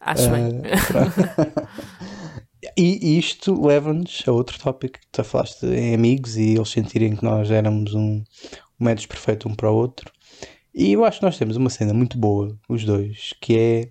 Acho 0.00 0.28
uh, 0.28 0.32
bem. 0.32 0.62
E 2.76 3.18
isto 3.18 3.66
leva-nos 3.66 4.22
a 4.26 4.32
outro 4.32 4.58
tópico 4.58 4.98
que 4.98 5.06
tu 5.10 5.24
falaste 5.24 5.64
em 5.64 5.94
amigos 5.94 6.36
e 6.36 6.54
eles 6.54 6.68
sentirem 6.68 7.16
que 7.16 7.24
nós 7.24 7.50
éramos 7.50 7.94
um, 7.94 8.22
um 8.78 8.84
médios 8.84 9.06
perfeito 9.06 9.48
um 9.48 9.54
para 9.54 9.70
o 9.70 9.74
outro. 9.74 10.12
E 10.74 10.92
eu 10.92 11.04
acho 11.04 11.18
que 11.18 11.24
nós 11.24 11.36
temos 11.36 11.56
uma 11.56 11.70
cena 11.70 11.92
muito 11.92 12.16
boa, 12.16 12.56
os 12.68 12.84
dois, 12.84 13.34
que 13.40 13.58
é 13.58 13.88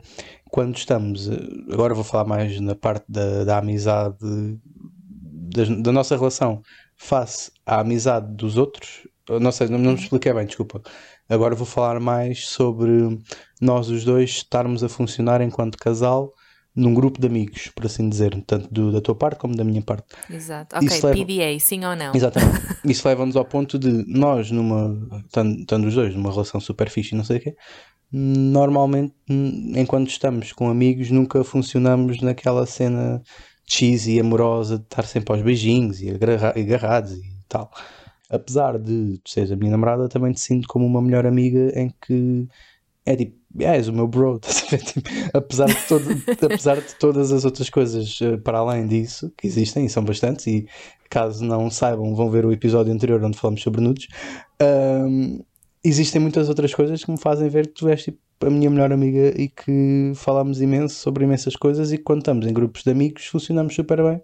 quando 0.50 0.78
estamos. 0.78 1.30
Agora 1.72 1.94
vou 1.94 2.04
falar 2.04 2.26
mais 2.26 2.60
na 2.60 2.76
parte 2.76 3.06
da, 3.08 3.44
da 3.44 3.58
amizade, 3.58 4.18
da, 4.22 5.66
da 5.82 5.92
nossa 5.92 6.16
relação 6.16 6.62
face 6.96 7.52
à 7.66 7.82
amizade 7.82 8.34
dos 8.36 8.58
outros. 8.58 9.08
Não 9.42 9.52
sei, 9.52 9.68
não, 9.68 9.78
não 9.78 9.92
me 9.92 10.00
expliquei 10.00 10.34
bem, 10.34 10.46
desculpa. 10.46 10.82
Agora 11.28 11.56
vou 11.56 11.66
falar 11.66 12.00
mais 12.00 12.48
sobre 12.48 13.20
nós 13.62 13.90
os 13.90 14.04
dois 14.04 14.30
estarmos 14.32 14.84
a 14.84 14.90
funcionar 14.90 15.42
enquanto 15.42 15.78
casal 15.78 16.34
num 16.80 16.94
grupo 16.94 17.20
de 17.20 17.28
amigos, 17.28 17.68
por 17.76 17.86
assim 17.86 18.10
dizer, 18.10 18.42
tanto 18.48 18.74
do, 18.74 18.92
da 18.92 19.02
tua 19.02 19.16
parte 19.16 19.40
como 19.40 19.56
da 19.56 19.64
minha 19.64 19.82
parte. 19.82 20.06
Exato. 20.30 20.76
Ok, 20.76 20.88
Isso 20.88 21.08
PDA, 21.08 21.46
leva... 21.46 21.60
sim 21.60 21.86
ou 21.86 21.96
não? 21.96 22.16
Exatamente. 22.16 22.60
Isso 22.86 23.08
leva-nos 23.08 23.36
ao 23.36 23.46
ponto 23.46 23.78
de 23.78 23.90
nós, 24.08 24.50
numa, 24.50 24.98
estando 25.26 25.88
os 25.88 25.94
dois 25.94 26.16
numa 26.16 26.32
relação 26.32 26.60
super 26.60 26.90
fixe 26.90 27.14
e 27.14 27.18
não 27.18 27.24
sei 27.24 27.38
o 27.38 27.42
quê, 27.42 27.56
normalmente, 28.12 29.14
enquanto 29.30 30.10
estamos 30.10 30.52
com 30.52 30.70
amigos, 30.70 31.12
nunca 31.12 31.44
funcionamos 31.44 32.22
naquela 32.22 32.66
cena 32.66 33.22
cheesy 33.68 34.16
e 34.16 34.20
amorosa 34.20 34.78
de 34.80 34.84
estar 34.86 35.06
sempre 35.06 35.34
aos 35.34 35.44
beijinhos 35.44 36.02
e 36.02 36.10
agarrados 36.10 37.12
e 37.12 37.22
tal. 37.48 37.70
Apesar 38.30 38.78
de 38.78 39.20
tu 39.24 39.30
seres 39.30 39.52
a 39.52 39.56
minha 39.56 39.72
namorada, 39.72 40.08
também 40.08 40.32
te 40.32 40.40
sinto 40.40 40.68
como 40.68 40.86
uma 40.86 41.02
melhor 41.02 41.26
amiga 41.26 41.72
em 41.80 41.92
que 42.02 42.48
é 43.10 43.16
tipo, 43.16 43.36
yeah, 43.60 43.76
és 43.76 43.88
o 43.88 43.94
meu 43.94 44.08
bro, 44.08 44.38
tipo, 44.40 45.10
apesar, 45.34 45.66
de 45.66 45.88
todo, 45.88 46.06
apesar 46.46 46.80
de 46.80 46.94
todas 47.00 47.32
as 47.32 47.44
outras 47.44 47.68
coisas 47.68 48.22
uh, 48.22 48.38
para 48.38 48.60
além 48.60 48.86
disso, 48.86 49.34
que 49.36 49.48
existem 49.48 49.86
e 49.86 49.90
são 49.90 50.04
bastantes, 50.04 50.46
e 50.46 50.68
caso 51.10 51.44
não 51.44 51.72
saibam, 51.72 52.14
vão 52.14 52.30
ver 52.30 52.46
o 52.46 52.52
episódio 52.52 52.94
anterior 52.94 53.24
onde 53.24 53.36
falamos 53.36 53.64
sobre 53.64 53.82
nudes, 53.82 54.08
um, 54.62 55.44
existem 55.84 56.22
muitas 56.22 56.50
outras 56.50 56.72
coisas 56.76 57.04
que 57.04 57.10
me 57.10 57.20
fazem 57.20 57.50
ver 57.50 57.68
que 57.68 57.74
tu 57.74 57.90
és 57.90 58.04
tipo, 58.04 58.20
a 58.42 58.50
minha 58.50 58.70
melhor 58.70 58.94
amiga 58.94 59.34
e 59.36 59.50
que 59.50 60.12
falamos 60.14 60.62
imenso 60.62 60.94
sobre 60.94 61.24
imensas 61.24 61.56
coisas 61.56 61.92
e 61.92 61.98
que 61.98 62.04
quando 62.04 62.20
estamos 62.20 62.46
em 62.46 62.54
grupos 62.54 62.84
de 62.84 62.92
amigos 62.92 63.26
funcionamos 63.26 63.74
super 63.74 64.04
bem 64.04 64.22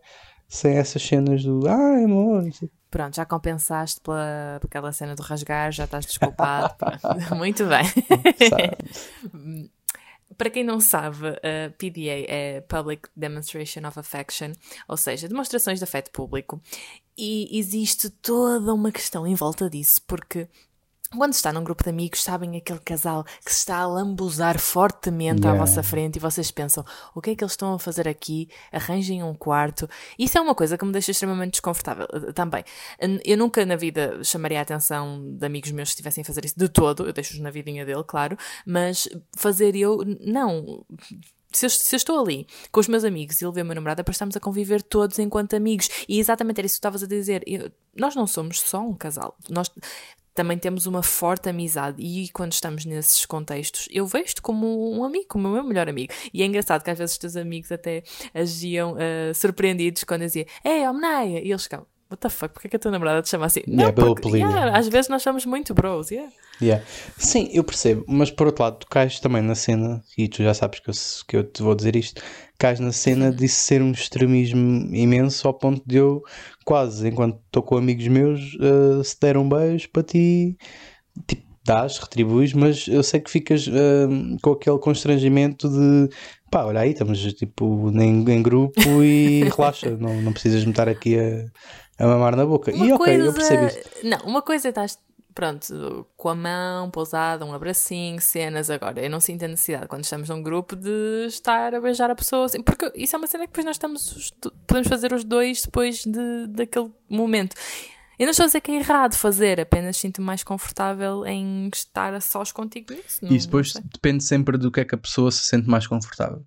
sem 0.48 0.76
essas 0.76 1.02
cenas 1.02 1.44
do 1.44 1.68
ah, 1.68 2.04
amor, 2.04 2.44
não 2.44 2.52
sei. 2.52 2.70
Pronto, 2.96 3.14
já 3.14 3.26
compensaste 3.26 4.00
pela, 4.00 4.58
aquela 4.64 4.94
cena 4.94 5.18
do 5.18 5.22
rasgar, 5.22 5.70
já 5.70 5.84
estás 5.84 6.06
desculpado. 6.06 6.74
Muito 7.36 7.66
bem. 7.66 7.84
Para 10.38 10.50
quem 10.50 10.64
não 10.64 10.80
sabe, 10.80 11.28
a 11.28 11.72
PDA 11.78 12.24
é 12.26 12.62
Public 12.62 13.10
Demonstration 13.14 13.86
of 13.86 14.00
Affection, 14.00 14.54
ou 14.88 14.96
seja, 14.96 15.28
demonstrações 15.28 15.80
de 15.80 15.84
afeto 15.84 16.10
público. 16.10 16.62
E 17.18 17.60
existe 17.60 18.10
toda 18.10 18.74
uma 18.74 18.94
questão 18.94 19.28
em 19.28 19.36
volta 19.36 19.70
disso, 19.70 20.02
porque 20.08 20.48
quando 21.10 21.34
está 21.34 21.52
num 21.54 21.64
grupo 21.64 21.84
de 21.84 21.90
amigos, 21.90 22.24
sabem 22.24 22.58
aquele 22.58 22.80
casal 22.80 23.24
que 23.44 23.52
se 23.52 23.60
está 23.60 23.78
a 23.78 23.88
lambuzar 23.88 24.60
fortemente 24.60 25.42
yeah. 25.42 25.52
à 25.52 25.66
vossa 25.66 25.84
frente 25.84 26.18
e 26.18 26.20
vocês 26.20 26.52
pensam: 26.52 26.84
o 27.14 27.22
que 27.22 27.32
é 27.32 27.36
que 27.36 27.44
eles 27.44 27.54
estão 27.54 27.74
a 27.74 27.80
fazer 27.80 28.08
aqui? 28.08 28.50
Arranjem 28.72 29.24
um 29.24 29.34
quarto. 29.34 29.90
Isso 30.18 30.38
é 30.38 30.42
uma 30.42 30.56
coisa 30.56 30.78
que 30.78 30.86
me 30.86 30.92
deixa 30.92 31.12
extremamente 31.12 31.52
desconfortável 31.52 32.08
eh, 32.12 32.32
também. 32.34 32.64
Eu 33.24 33.38
nunca 33.38 33.66
na 33.66 33.76
vida 33.76 34.24
chamaria 34.24 34.60
a 34.60 34.62
atenção 34.62 35.36
de 35.38 35.46
amigos 35.46 35.72
meus 35.72 35.90
que 35.90 35.94
estivessem 35.94 36.22
a 36.22 36.26
fazer 36.26 36.46
isso 36.46 36.58
de 36.58 36.70
todo, 36.70 37.06
eu 37.06 37.14
deixo-os 37.14 37.40
na 37.40 37.52
vidinha 37.52 37.86
dele, 37.86 38.04
claro, 38.04 38.38
mas 38.66 39.08
fazer 39.36 39.76
eu, 39.76 40.00
não 40.22 40.86
se 41.56 41.66
eu, 41.66 41.70
se 41.70 41.96
eu, 41.96 41.98
estou 41.98 42.20
ali 42.20 42.46
com 42.72 42.80
os 42.80 42.88
meus 42.88 43.04
amigos 43.04 43.42
e 43.42 43.46
ele 43.46 43.54
vê 43.54 43.62
o 43.62 43.66
meu 43.66 43.76
namorado, 43.76 44.02
é 44.02 44.04
para 44.04 44.12
estarmos 44.12 44.36
a 44.36 44.40
conviver 44.40 44.82
todos 44.82 45.18
enquanto 45.20 45.56
amigos. 45.56 45.90
E 46.08 46.20
exatamente 46.20 46.60
era 46.60 46.66
isso 46.66 46.76
que 46.76 46.80
estavas 46.80 47.02
a 47.02 47.08
dizer. 47.08 47.44
Eu, 47.48 47.72
nós 47.96 48.14
não 48.14 48.28
somos 48.28 48.60
só 48.60 48.82
um 48.82 48.94
casal. 48.94 49.38
Nós 49.50 49.72
também 50.36 50.58
temos 50.58 50.86
uma 50.86 51.02
forte 51.02 51.50
amizade 51.50 52.02
e 52.04 52.30
quando 52.30 52.52
estamos 52.52 52.84
nesses 52.86 53.26
contextos 53.26 53.88
eu 53.90 54.06
vejo-te 54.06 54.42
como 54.42 54.94
um 54.94 55.04
amigo, 55.04 55.26
como 55.30 55.48
o 55.48 55.52
meu 55.52 55.64
melhor 55.64 55.88
amigo. 55.88 56.14
E 56.34 56.44
é 56.44 56.46
engraçado 56.46 56.84
que 56.84 56.92
às 56.92 57.00
vezes 57.00 57.14
os 57.14 57.18
teus 57.18 57.38
amigos 57.38 57.72
até 57.72 58.04
agiam 58.34 58.94
uh, 58.94 59.34
surpreendidos 59.34 60.04
quando 60.04 60.22
eu 60.22 60.28
dizia 60.28 60.46
Ei, 60.64 60.86
Omnaia! 60.88 61.40
E 61.40 61.50
eles 61.50 61.64
ficam 61.64 61.88
What 62.10 62.22
the 62.22 62.30
fuck, 62.30 62.54
porque 62.54 62.68
é 62.68 62.70
que 62.70 62.76
a 62.76 62.80
tua 62.80 62.92
namorada 62.92 63.24
te 63.24 63.30
chama 63.30 63.48
assim? 63.48 63.62
Yeah, 63.68 63.92
Não, 63.98 64.14
porque, 64.14 64.38
yeah, 64.38 64.78
às 64.78 64.88
vezes 64.88 65.10
nós 65.10 65.24
somos 65.24 65.44
muito 65.46 65.74
bros, 65.74 66.12
yeah. 66.12 66.32
Yeah. 66.62 66.86
Sim, 67.18 67.50
eu 67.52 67.64
percebo, 67.64 68.06
mas 68.08 68.30
por 68.30 68.46
outro 68.46 68.64
lado, 68.64 68.78
tu 68.78 68.88
cais 68.88 69.20
também 69.20 69.42
na 69.42 69.56
cena, 69.56 70.04
e 70.16 70.28
tu 70.28 70.44
já 70.44 70.54
sabes 70.54 70.80
que 70.80 70.90
eu, 70.90 70.94
que 71.28 71.38
eu 71.38 71.44
te 71.44 71.64
vou 71.64 71.74
dizer 71.74 71.96
isto, 71.96 72.22
cais 72.60 72.80
na 72.80 72.92
cena 72.92 73.32
de 73.32 73.48
ser 73.48 73.82
um 73.82 73.92
extremismo 73.92 74.94
imenso 74.96 75.48
ao 75.48 75.54
ponto 75.56 75.82
de 75.84 75.98
eu, 75.98 76.22
quase, 76.64 77.08
enquanto 77.08 77.40
estou 77.44 77.64
com 77.64 77.76
amigos 77.76 78.08
meus, 78.08 78.40
uh, 78.56 79.04
se 79.04 79.20
der 79.20 79.36
um 79.36 79.50
beijo 79.50 79.90
para 79.90 80.04
ti, 80.04 80.58
tipo, 81.28 81.45
dás, 81.66 81.98
retribuis, 81.98 82.54
mas 82.54 82.88
eu 82.88 83.02
sei 83.02 83.20
que 83.20 83.30
ficas 83.30 83.68
uh, 83.68 84.38
com 84.42 84.52
aquele 84.52 84.78
constrangimento 84.78 85.68
de 85.68 86.10
pá, 86.52 86.64
olha 86.64 86.82
aí, 86.82 86.92
estamos 86.92 87.22
tipo 87.34 87.92
em, 88.00 88.24
em 88.30 88.44
grupo 88.44 89.04
e 89.04 89.44
relaxa, 89.58 89.98
não, 89.98 90.22
não 90.22 90.32
precisas 90.32 90.64
me 90.64 90.72
estar 90.72 90.88
aqui 90.88 91.18
a, 91.20 92.04
a 92.04 92.08
mamar 92.08 92.36
na 92.36 92.46
boca. 92.46 92.72
Uma 92.72 92.86
e 92.86 92.94
ok, 92.94 93.06
coisa... 93.06 93.26
eu 93.26 93.34
percebo 93.34 93.66
isso. 93.66 93.80
Não, 94.04 94.20
uma 94.20 94.42
coisa 94.44 94.68
é 94.68 94.70
estás 94.70 95.00
pronto, 95.34 96.08
com 96.16 96.30
a 96.30 96.36
mão 96.36 96.90
pousada, 96.90 97.46
um 97.46 97.54
abracinho, 97.54 98.22
cenas. 98.22 98.70
Agora, 98.70 99.02
eu 99.02 99.10
não 99.10 99.20
sinto 99.20 99.44
a 99.44 99.48
necessidade 99.50 99.88
quando 99.88 100.06
estamos 100.06 100.30
num 100.30 100.42
grupo 100.42 100.78
de 100.78 101.26
estar 101.28 101.76
a 101.76 101.82
beijar 101.82 102.10
a 102.10 102.16
pessoa, 102.16 102.46
assim, 102.46 102.62
porque 102.62 102.90
isso 102.96 103.18
é 103.18 103.20
uma 103.20 103.28
cena 103.28 103.44
que 103.44 103.50
depois 103.50 103.66
nós 103.66 103.76
estamos, 103.76 104.32
podemos 104.66 104.88
fazer 104.88 105.12
os 105.12 105.26
dois 105.26 105.64
depois 105.64 106.06
de, 106.06 106.48
daquele 106.48 106.90
momento. 107.10 107.54
Eu 108.18 108.26
não 108.26 108.32
estou 108.32 108.44
a 108.44 108.48
dizer 108.48 108.62
que 108.62 108.72
é 108.72 108.76
errado 108.76 109.16
fazer, 109.16 109.60
apenas 109.60 109.98
sinto-me 109.98 110.26
mais 110.26 110.44
confortável 110.44 111.26
em 111.26 111.70
estar 111.74 112.14
a 112.14 112.22
sós 112.22 112.52
contigo 112.52 112.94
nisso. 112.94 113.26
Isso 113.26 113.48
depois 113.48 113.74
depende 113.74 114.24
sempre 114.24 114.58
do 114.58 114.72
que 114.72 114.80
é 114.80 114.86
que 114.86 114.96
a 114.96 114.98
pessoa 114.98 115.32
se 115.32 115.46
sente 115.46 115.68
mais 115.68 115.86
confortável. 115.86 116.46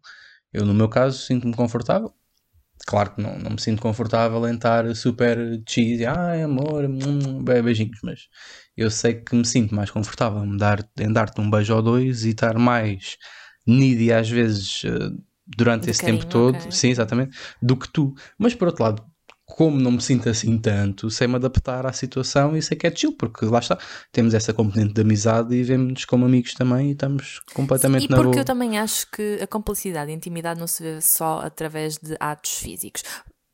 Eu, 0.52 0.64
no 0.64 0.72
meu 0.72 0.88
caso, 0.88 1.18
sinto-me 1.18 1.54
confortável. 1.54 2.12
Claro 2.86 3.14
que 3.14 3.22
não, 3.22 3.38
não 3.38 3.50
me 3.50 3.60
sinto 3.60 3.82
confortável 3.82 4.46
em 4.48 4.54
estar 4.54 4.94
super 4.94 5.38
cheesy, 5.68 6.06
ai 6.06 6.42
amor, 6.42 6.84
hum, 6.84 7.42
beijinhos, 7.42 7.98
mas 8.02 8.28
eu 8.76 8.90
sei 8.90 9.14
que 9.14 9.34
me 9.34 9.44
sinto 9.44 9.74
mais 9.74 9.90
confortável 9.90 10.42
em 10.44 10.56
dar-te 10.56 10.88
dar 11.12 11.30
um 11.38 11.50
beijo 11.50 11.74
ou 11.74 11.82
dois 11.82 12.24
e 12.24 12.30
estar 12.30 12.56
mais 12.56 13.18
needy 13.66 14.12
às 14.12 14.30
vezes 14.30 14.82
eh, 14.84 15.10
durante 15.46 15.84
de 15.84 15.90
esse 15.90 16.00
carinho, 16.00 16.20
tempo 16.20 16.30
todo, 16.30 16.56
okay. 16.56 16.72
sim, 16.72 16.88
exatamente, 16.88 17.36
do 17.60 17.76
que 17.76 17.88
tu. 17.88 18.14
Mas 18.38 18.54
por 18.54 18.68
outro 18.68 18.84
lado, 18.84 19.04
como 19.48 19.80
não 19.80 19.92
me 19.92 20.00
sinto 20.00 20.28
assim 20.28 20.58
tanto, 20.58 21.10
sei-me 21.10 21.36
adaptar 21.36 21.86
à 21.86 21.92
situação 21.92 22.56
e 22.56 22.62
sei 22.62 22.76
que 22.76 22.86
é 22.86 22.94
chill, 22.94 23.12
porque 23.12 23.46
lá 23.46 23.58
está, 23.58 23.78
temos 24.12 24.34
essa 24.34 24.52
componente 24.52 24.92
de 24.92 25.00
amizade 25.00 25.54
e 25.54 25.62
vemos-nos 25.62 26.04
como 26.04 26.26
amigos 26.26 26.52
também 26.54 26.90
e 26.90 26.92
estamos 26.92 27.40
completamente 27.54 28.02
Sim, 28.02 28.06
e 28.06 28.10
na 28.10 28.16
porque 28.16 28.30
boa. 28.32 28.40
eu 28.42 28.44
também 28.44 28.78
acho 28.78 29.10
que 29.10 29.38
a 29.42 29.46
complicidade 29.46 30.10
e 30.10 30.14
a 30.14 30.16
intimidade 30.16 30.60
não 30.60 30.66
se 30.66 30.82
vê 30.82 31.00
só 31.00 31.40
através 31.40 31.96
de 31.96 32.14
atos 32.20 32.52
físicos 32.58 33.02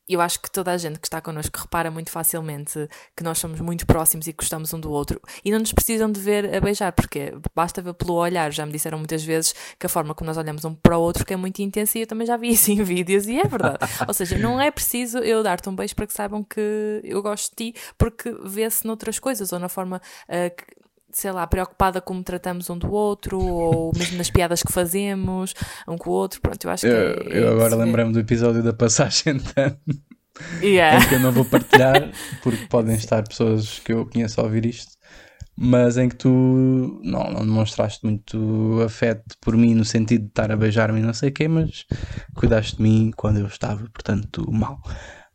eu 0.09 0.21
acho 0.21 0.41
que 0.41 0.51
toda 0.51 0.71
a 0.71 0.77
gente 0.77 0.99
que 0.99 1.07
está 1.07 1.21
connosco 1.21 1.59
repara 1.59 1.91
muito 1.91 2.11
facilmente 2.11 2.89
que 3.17 3.25
nós 3.25 3.39
somos 3.39 3.61
muito 3.61 3.87
próximos 3.87 4.27
e 4.27 4.33
gostamos 4.33 4.73
um 4.73 4.81
do 4.81 4.91
outro 4.91 5.21
e 5.45 5.51
não 5.51 5.59
nos 5.59 5.73
precisam 5.73 6.11
de 6.11 6.21
ver 6.21 6.55
a 6.55 6.61
beijar, 6.61 6.93
porque 6.93 7.35
basta 7.55 7.81
ver 7.81 7.95
pelo 7.95 8.15
olhar. 8.15 8.53
Já 8.53 8.67
me 8.67 8.73
disseram 8.73 8.99
muitas 8.99 9.25
vezes 9.25 9.55
que 9.79 9.87
a 9.87 9.89
forma 9.89 10.15
como 10.15 10.27
nós 10.27 10.37
olhamos 10.37 10.65
um 10.65 10.75
para 10.75 10.99
o 10.99 11.01
outro 11.01 11.25
que 11.25 11.33
é 11.33 11.37
muito 11.37 11.61
intensa 11.63 11.99
e 11.99 12.03
eu 12.03 12.07
também 12.07 12.27
já 12.27 12.37
vi 12.37 12.51
isso 12.53 12.71
em 12.71 12.83
vídeos 12.83 13.27
e 13.27 13.39
é 13.39 13.45
verdade. 13.45 13.79
Ou 14.07 14.15
seja, 14.15 14.37
não 14.39 14.61
é 14.61 14.71
preciso 14.71 15.19
eu 15.19 15.43
dar-te 15.43 15.69
um 15.69 15.75
beijo 15.75 15.95
para 15.95 16.07
que 16.07 16.13
saibam 16.13 16.45
que 16.45 17.01
eu 17.03 17.23
gosto 17.23 17.51
de 17.57 17.73
ti, 17.73 17.81
porque 17.97 18.31
vê-se 18.45 18.87
noutras 18.87 19.19
coisas 19.19 19.53
ou 19.53 19.59
na 19.59 19.69
forma 19.69 20.01
uh, 20.29 20.55
que 20.55 20.84
sei 21.15 21.31
lá, 21.31 21.47
preocupada 21.47 22.01
como 22.01 22.23
tratamos 22.25 22.69
um 22.69 22.77
do 22.77 22.91
outro, 22.93 23.39
ou 23.41 23.93
mesmo 23.97 24.19
nas 24.19 24.31
piadas 24.31 24.63
que 24.63 24.73
fazemos 24.73 25.55
um 25.87 25.97
com 25.97 26.11
o 26.11 26.13
outro. 26.13 26.41
Pronto, 26.41 26.65
eu 26.65 26.71
acho 26.71 26.83
que. 26.83 26.89
Eu, 26.89 26.97
é, 26.97 27.39
eu 27.45 27.53
agora 27.53 27.77
lembrei-me 27.77 28.13
do 28.13 28.19
episódio 28.19 28.63
da 28.63 28.73
passagem 28.73 29.37
de 29.37 29.53
ano. 29.57 29.79
Yeah. 30.61 30.99
Em 30.99 31.09
que 31.09 31.15
eu 31.15 31.21
não 31.21 31.31
vou 31.31 31.45
partilhar, 31.45 32.11
porque 32.43 32.67
podem 32.67 32.97
estar 32.97 33.23
pessoas 33.23 33.79
que 33.79 33.93
eu 33.93 34.05
conheço 34.07 34.41
a 34.41 34.45
ouvir 34.45 34.67
isto, 34.67 34.93
mas 35.57 35.97
em 35.97 36.09
que 36.09 36.17
tu 36.17 37.01
não, 37.05 37.31
não 37.31 37.41
demonstraste 37.43 38.05
muito 38.05 38.83
afeto 38.85 39.37
por 39.41 39.57
mim 39.57 39.73
no 39.75 39.85
sentido 39.85 40.23
de 40.23 40.29
estar 40.31 40.51
a 40.51 40.57
beijar-me 40.57 40.99
e 40.99 41.03
não 41.05 41.15
sei 41.15 41.29
o 41.29 41.33
quê, 41.33 41.47
mas 41.47 41.87
cuidaste 42.35 42.77
de 42.77 42.83
mim 42.83 43.13
quando 43.17 43.39
eu 43.39 43.47
estava, 43.47 43.89
portanto, 43.93 44.45
mal. 44.51 44.83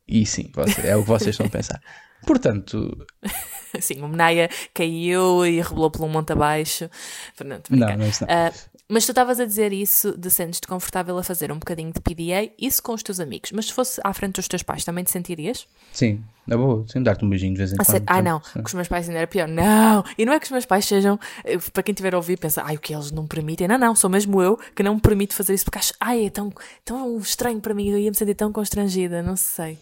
E 0.06 0.26
sim, 0.26 0.52
é 0.84 0.98
o 0.98 1.04
que 1.04 1.08
vocês 1.08 1.30
estão 1.30 1.46
a 1.46 1.50
pensar. 1.50 1.80
Portanto. 2.26 3.06
Sim, 3.80 4.02
o 4.02 4.08
Menaia 4.08 4.50
caiu 4.74 5.46
e 5.46 5.62
rebolou 5.62 5.92
pelo 5.92 6.08
monte 6.08 6.34
abaixo. 6.34 6.90
Fernando, 7.36 7.64
não, 7.70 7.98
não, 7.98 8.08
isso 8.08 8.26
não. 8.26 8.48
Uh, 8.48 8.54
mas 8.92 9.06
tu 9.06 9.12
estavas 9.12 9.40
a 9.40 9.46
dizer 9.46 9.72
isso 9.72 10.18
de 10.18 10.32
sentes-te 10.32 10.68
confortável 10.68 11.16
a 11.16 11.24
fazer 11.24 11.52
um 11.52 11.60
bocadinho 11.60 11.94
de 11.94 12.02
PDA, 12.02 12.52
isso 12.58 12.82
com 12.82 12.94
os 12.94 13.04
teus 13.04 13.20
amigos. 13.20 13.52
Mas 13.52 13.68
se 13.68 13.74
fosse 13.74 14.02
à 14.04 14.12
frente 14.14 14.38
dos 14.38 14.48
teus 14.48 14.64
pais, 14.64 14.84
também 14.84 15.04
te 15.04 15.12
sentirias? 15.12 15.68
Sim, 15.94 16.24
é 16.50 16.58
boa, 16.58 16.84
sim, 16.88 17.04
dar-te 17.04 17.24
um 17.24 17.30
beijinho 17.30 17.54
de 17.54 17.60
vez 17.60 17.72
em 17.72 17.78
quando. 17.78 18.04
Ai 18.08 18.24
não, 18.24 18.40
com 18.40 18.64
os 18.66 18.74
meus 18.74 18.88
pais 18.88 19.08
ainda 19.08 19.20
era 19.20 19.28
pior. 19.28 19.48
Não! 19.48 20.04
E 20.18 20.26
não 20.26 20.34
é 20.34 20.40
que 20.40 20.46
os 20.46 20.52
meus 20.52 20.66
pais 20.66 20.86
sejam, 20.86 21.20
eh, 21.44 21.60
para 21.72 21.84
quem 21.84 21.94
tiver 21.94 22.16
a 22.16 22.18
ouvir, 22.18 22.38
pensa, 22.38 22.64
ai, 22.66 22.78
o 22.78 22.80
que 22.80 22.92
eles 22.92 23.12
não 23.12 23.28
permitem. 23.28 23.68
Não, 23.68 23.78
não, 23.78 23.94
sou 23.94 24.10
mesmo 24.10 24.42
eu 24.42 24.58
que 24.76 24.82
não 24.82 24.96
me 24.96 25.02
permito 25.02 25.36
fazer 25.36 25.54
isso 25.54 25.66
porque 25.66 25.78
acho, 25.78 25.94
ai, 26.00 26.26
é 26.26 26.30
tão, 26.32 26.52
tão 26.84 27.16
estranho 27.20 27.62
para 27.62 27.76
mim, 27.76 27.90
eu 27.90 27.98
ia 28.00 28.10
me 28.10 28.18
sentir 28.18 28.34
tão 28.34 28.52
constrangida, 28.52 29.22
não 29.22 29.36
sei. 29.36 29.78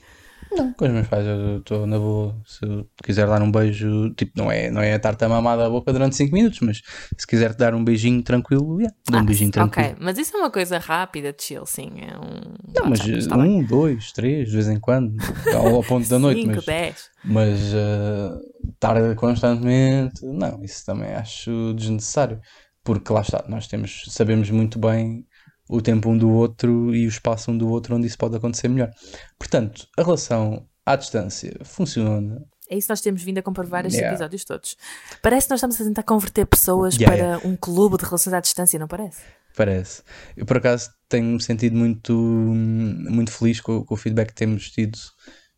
Não, 0.51 0.73
com 0.73 0.85
os 0.85 0.91
meus 0.91 1.07
pais 1.07 1.25
eu 1.25 1.57
estou 1.57 1.85
na 1.85 1.97
boa. 1.99 2.35
Se 2.45 2.65
eu 2.65 2.89
quiser 3.03 3.27
dar 3.27 3.41
um 3.41 3.51
beijo, 3.51 4.13
tipo, 4.15 4.31
não 4.35 4.51
é, 4.51 4.71
não 4.71 4.81
é 4.81 4.95
estar-te 4.95 5.23
a 5.25 5.29
mamar 5.29 5.57
da 5.57 5.69
boca 5.69 5.91
durante 5.91 6.15
5 6.15 6.33
minutos, 6.33 6.59
mas 6.61 6.81
se 7.17 7.27
quiser 7.27 7.53
te 7.53 7.57
dar 7.57 7.75
um 7.75 7.83
beijinho 7.83 8.23
tranquilo, 8.23 8.79
yeah, 8.79 8.95
dá 9.09 9.19
ah, 9.19 9.21
um 9.21 9.25
beijinho 9.25 9.51
tranquilo. 9.51 9.89
Ok, 9.89 9.97
mas 9.99 10.17
isso 10.17 10.35
é 10.35 10.39
uma 10.39 10.49
coisa 10.49 10.77
rápida, 10.77 11.35
chill, 11.39 11.65
sim. 11.65 11.91
É 11.97 12.17
um... 12.17 12.53
Não, 12.75 12.89
mas 12.89 13.27
tá 13.27 13.37
um, 13.37 13.63
dois, 13.63 14.11
três, 14.11 14.47
de 14.47 14.53
vez 14.53 14.67
em 14.67 14.79
quando, 14.79 15.15
ao, 15.53 15.75
ao 15.75 15.83
ponto 15.83 16.07
da 16.07 16.17
noite. 16.17 16.41
5, 16.41 16.65
10. 16.65 17.09
Mas 17.25 17.59
uh, 17.73 18.39
estar 18.73 19.15
constantemente, 19.15 20.25
não, 20.25 20.63
isso 20.63 20.85
também 20.85 21.13
acho 21.13 21.73
desnecessário. 21.75 22.39
Porque 22.83 23.11
lá 23.11 23.19
está, 23.19 23.43
nós 23.49 23.67
temos, 23.67 24.05
sabemos 24.07 24.49
muito 24.49 24.79
bem 24.79 25.26
o 25.69 25.81
tempo 25.81 26.09
um 26.09 26.17
do 26.17 26.29
outro 26.29 26.95
e 26.95 27.05
o 27.05 27.09
espaço 27.09 27.51
um 27.51 27.57
do 27.57 27.69
outro 27.69 27.95
onde 27.95 28.07
isso 28.07 28.17
pode 28.17 28.35
acontecer 28.35 28.67
melhor. 28.67 28.91
Portanto, 29.37 29.87
a 29.97 30.03
relação 30.03 30.65
à 30.85 30.95
distância 30.95 31.53
funciona. 31.63 32.41
É 32.69 32.77
isso 32.77 32.87
que 32.87 32.91
nós 32.91 33.01
temos 33.01 33.23
vindo 33.23 33.37
a 33.37 33.41
comprovar 33.41 33.85
estes 33.85 33.99
yeah. 33.99 34.13
episódios 34.13 34.43
todos. 34.43 34.75
Parece 35.21 35.47
que 35.47 35.51
nós 35.51 35.59
estamos 35.59 35.79
a 35.79 35.83
tentar 35.83 36.03
converter 36.03 36.45
pessoas 36.45 36.95
yeah, 36.95 37.15
para 37.15 37.25
yeah. 37.25 37.47
um 37.47 37.55
clube 37.55 37.97
de 37.97 38.03
relações 38.03 38.33
à 38.33 38.39
distância, 38.39 38.77
não 38.77 38.87
parece? 38.87 39.21
Parece. 39.55 40.03
Eu, 40.35 40.45
por 40.45 40.57
acaso, 40.57 40.91
tenho-me 41.09 41.41
sentido 41.41 41.75
muito, 41.75 42.13
muito 42.13 43.31
feliz 43.31 43.61
com, 43.61 43.83
com 43.83 43.93
o 43.93 43.97
feedback 43.97 44.29
que 44.29 44.35
temos 44.35 44.69
tido 44.69 44.97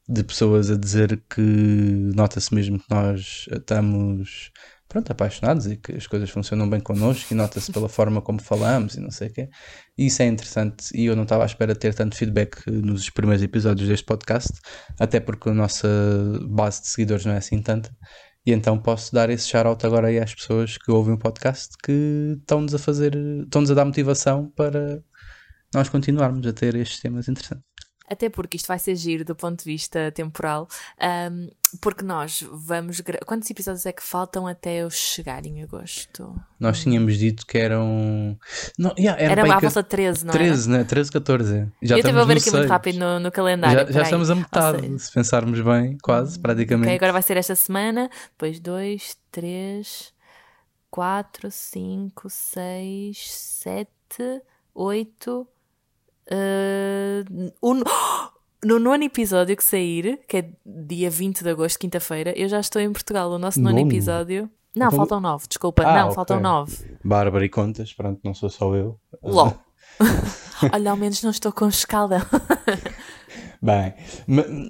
de 0.08 0.24
pessoas 0.24 0.72
a 0.72 0.78
dizer 0.78 1.22
que 1.30 1.42
nota-se 1.42 2.54
mesmo 2.54 2.80
que 2.80 2.90
nós 2.90 3.48
estamos 3.52 4.52
pronto, 4.90 5.12
apaixonados 5.12 5.68
e 5.68 5.78
que 5.78 5.94
as 5.94 6.08
coisas 6.08 6.30
funcionam 6.32 6.68
bem 6.68 6.80
connosco 6.80 7.32
e 7.32 7.36
nota-se 7.36 7.72
pela 7.72 7.88
forma 7.88 8.22
como 8.22 8.42
falamos 8.42 8.96
e 8.96 9.00
não 9.00 9.12
sei 9.12 9.28
o 9.28 9.34
quê. 9.34 9.50
E 9.96 10.08
isso 10.08 10.22
é 10.24 10.26
interessante 10.26 10.90
e 10.94 11.06
eu 11.06 11.16
não 11.16 11.24
estava 11.24 11.44
à 11.44 11.46
espera 11.46 11.74
de 11.74 11.80
ter 11.80 11.94
tanto 11.94 12.18
feedback 12.18 12.70
nos 12.70 13.10
primeiros 13.10 13.44
episódios 13.44 13.88
deste 13.88 14.06
podcast, 14.06 14.52
até 15.00 15.20
porque 15.20 15.50
a 15.50 15.54
nossa 15.54 15.88
base 16.50 16.82
de 16.82 16.88
seguidores 16.88 17.24
não 17.26 17.34
é 17.34 17.38
assim 17.38 17.62
tanta. 17.62 17.96
E 18.46 18.52
então 18.52 18.80
posso 18.80 19.14
dar 19.14 19.30
esse 19.30 19.48
shout-out 19.48 19.86
agora 19.86 20.08
aí 20.08 20.18
às 20.20 20.34
pessoas 20.34 20.78
que 20.78 20.92
ouvem 20.92 21.14
o 21.14 21.20
podcast 21.20 21.76
que 21.84 22.38
estão-nos 22.40 22.74
a 22.74 22.80
fazer, 22.80 23.16
estão-nos 23.44 23.70
a 23.70 23.76
dar 23.76 23.86
motivação 23.86 24.52
para 24.56 25.04
nós 25.74 25.88
continuarmos 25.88 26.48
a 26.48 26.54
ter 26.54 26.74
estes 26.76 27.00
temas 27.00 27.28
interessantes 27.30 27.69
até 28.10 28.30
porque 28.30 28.58
isto 28.58 28.68
vai 28.68 28.80
ser 28.80 28.96
giro 28.96 29.24
do 29.24 29.36
ponto 29.36 29.60
de 29.60 29.66
vista 29.66 30.12
temporal, 30.12 30.68
um, 31.32 31.50
porque 31.80 32.04
nós 32.04 32.44
vamos. 32.52 33.02
Quantos 33.26 33.50
episódios 33.50 33.86
é 33.86 33.92
que 33.92 34.02
faltam 34.02 34.48
até 34.48 34.78
eu 34.78 34.90
chegar 34.90 35.46
em 35.46 35.62
agosto? 35.62 36.36
Nós 36.60 36.82
tínhamos 36.82 37.18
dito 37.18 37.46
que 37.46 37.58
eram. 37.58 38.38
Não, 38.78 38.94
yeah, 38.98 39.22
era 39.22 39.34
era 39.34 39.56
à 39.56 39.60
volta 39.60 39.84
de 39.84 39.90
13, 39.90 40.26
não 40.26 40.34
13, 40.34 40.70
né? 40.70 40.84
13, 40.84 41.12
14. 41.12 41.68
Já 41.82 41.96
eu 41.96 42.00
estive 42.00 42.20
a 42.20 42.26
ver 42.26 42.34
aqui 42.34 42.42
6. 42.42 42.56
muito 42.56 42.70
rápido 42.70 43.00
no, 43.00 43.20
no 43.20 43.32
calendário. 43.32 43.86
Já, 43.88 43.92
já 43.92 44.02
estamos 44.02 44.30
a 44.30 44.36
metade, 44.36 45.00
se 45.00 45.12
pensarmos 45.12 45.62
bem, 45.62 45.98
quase, 46.02 46.40
praticamente. 46.40 46.88
Ok, 46.88 46.96
agora 46.96 47.14
vai 47.14 47.22
ser 47.22 47.38
esta 47.38 47.56
semana, 47.56 48.10
depois 48.32 48.60
2, 48.60 49.18
3, 49.32 50.14
4, 50.90 51.52
5, 51.52 52.30
6, 52.30 53.32
7, 53.32 53.88
8. 54.74 55.48
Uh, 56.32 57.52
um, 57.64 57.82
no 58.64 58.80
nono 58.80 59.04
episódio 59.04 59.56
que 59.56 59.64
sair, 59.64 60.20
que 60.28 60.38
é 60.38 60.50
dia 60.66 61.10
20 61.10 61.44
de 61.44 61.50
agosto, 61.50 61.80
quinta-feira, 61.80 62.34
eu 62.38 62.48
já 62.48 62.60
estou 62.60 62.82
em 62.82 62.92
Portugal. 62.92 63.30
O 63.32 63.40
nosso 63.40 63.60
nono, 63.60 63.78
nono 63.78 63.90
episódio. 63.90 64.50
Não, 64.76 64.88
então... 64.88 64.98
faltam 64.98 65.20
nove, 65.20 65.48
desculpa. 65.48 65.84
Ah, 65.84 65.96
não, 65.96 66.04
okay. 66.06 66.16
faltam 66.16 66.40
nove. 66.40 66.98
Bárbara 67.04 67.46
e 67.46 67.50
contas, 67.50 67.94
pronto, 67.94 68.20
não 68.24 68.34
sou 68.34 68.50
só 68.50 68.76
eu. 68.76 69.00
LOL. 69.24 69.54
Olha, 70.74 70.92
ao 70.92 70.98
menos 70.98 71.22
não 71.24 71.32
estou 71.32 71.52
com 71.52 71.68
escalda. 71.68 72.20
Bem, 73.62 73.94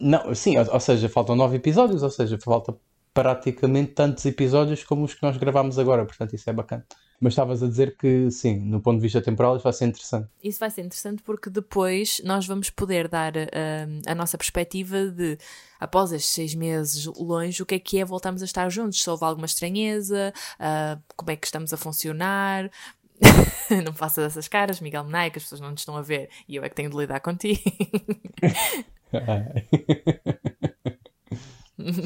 não, 0.02 0.34
sim, 0.34 0.58
ou, 0.58 0.74
ou, 0.74 0.80
seja, 0.80 1.08
faltam 1.08 1.36
nove 1.36 1.58
episódios, 1.58 2.02
ou 2.02 2.10
seja, 2.10 2.40
falta 2.44 2.76
praticamente 3.14 3.92
tantos 3.92 4.26
episódios 4.26 4.84
como 4.84 5.04
os 5.04 5.14
que 5.14 5.22
nós 5.22 5.38
gravamos 5.38 5.78
agora, 5.78 6.06
portanto 6.06 6.34
isso 6.34 6.50
é 6.50 6.54
bacana. 6.54 6.86
Mas 7.20 7.34
estavas 7.34 7.62
a 7.62 7.68
dizer 7.68 7.96
que, 7.98 8.32
sim, 8.32 8.60
no 8.60 8.82
ponto 8.82 8.98
de 8.98 9.04
vista 9.04 9.22
temporal, 9.22 9.56
isso 9.56 9.64
vai 9.64 9.74
ser 9.74 9.86
interessante. 9.86 10.30
Isso 10.44 10.60
vai 10.60 10.70
ser 10.70 10.82
interessante 10.82 11.22
porque 11.22 11.50
depois 11.50 12.22
nós 12.24 12.46
vamos 12.46 12.70
poder 12.70 13.08
dar 13.08 13.36
uh, 13.36 14.02
a 14.08 14.16
nossa 14.16 14.38
perspectiva 14.38 15.08
de, 15.08 15.38
após 15.80 16.12
estes 16.12 16.32
seis 16.32 16.56
meses 16.56 17.06
longe, 17.06 17.62
o 17.62 17.66
que 17.66 17.76
é 17.76 17.80
que 17.80 18.00
é 18.00 18.06
voltarmos 18.06 18.42
a 18.42 18.46
estar 18.46 18.70
juntos? 18.70 19.02
Se 19.02 19.10
houve 19.10 19.26
alguma 19.26 19.46
estranheza, 19.46 20.34
uh, 20.60 21.02
como 21.16 21.32
é 21.32 21.36
que 21.36 21.46
estamos 21.46 21.74
a 21.74 21.78
funcionar. 21.78 22.72
não 23.84 23.94
faças 23.94 24.26
essas 24.26 24.48
caras, 24.48 24.80
Miguel 24.80 25.04
Menai, 25.04 25.30
que 25.30 25.38
as 25.38 25.44
pessoas 25.44 25.60
não 25.60 25.76
te 25.76 25.80
estão 25.80 25.98
a 25.98 26.02
ver 26.02 26.30
e 26.48 26.56
eu 26.56 26.64
é 26.64 26.70
que 26.70 26.76
tenho 26.76 26.90
de 26.90 26.96
lidar 26.96 27.20
contigo. 27.20 27.60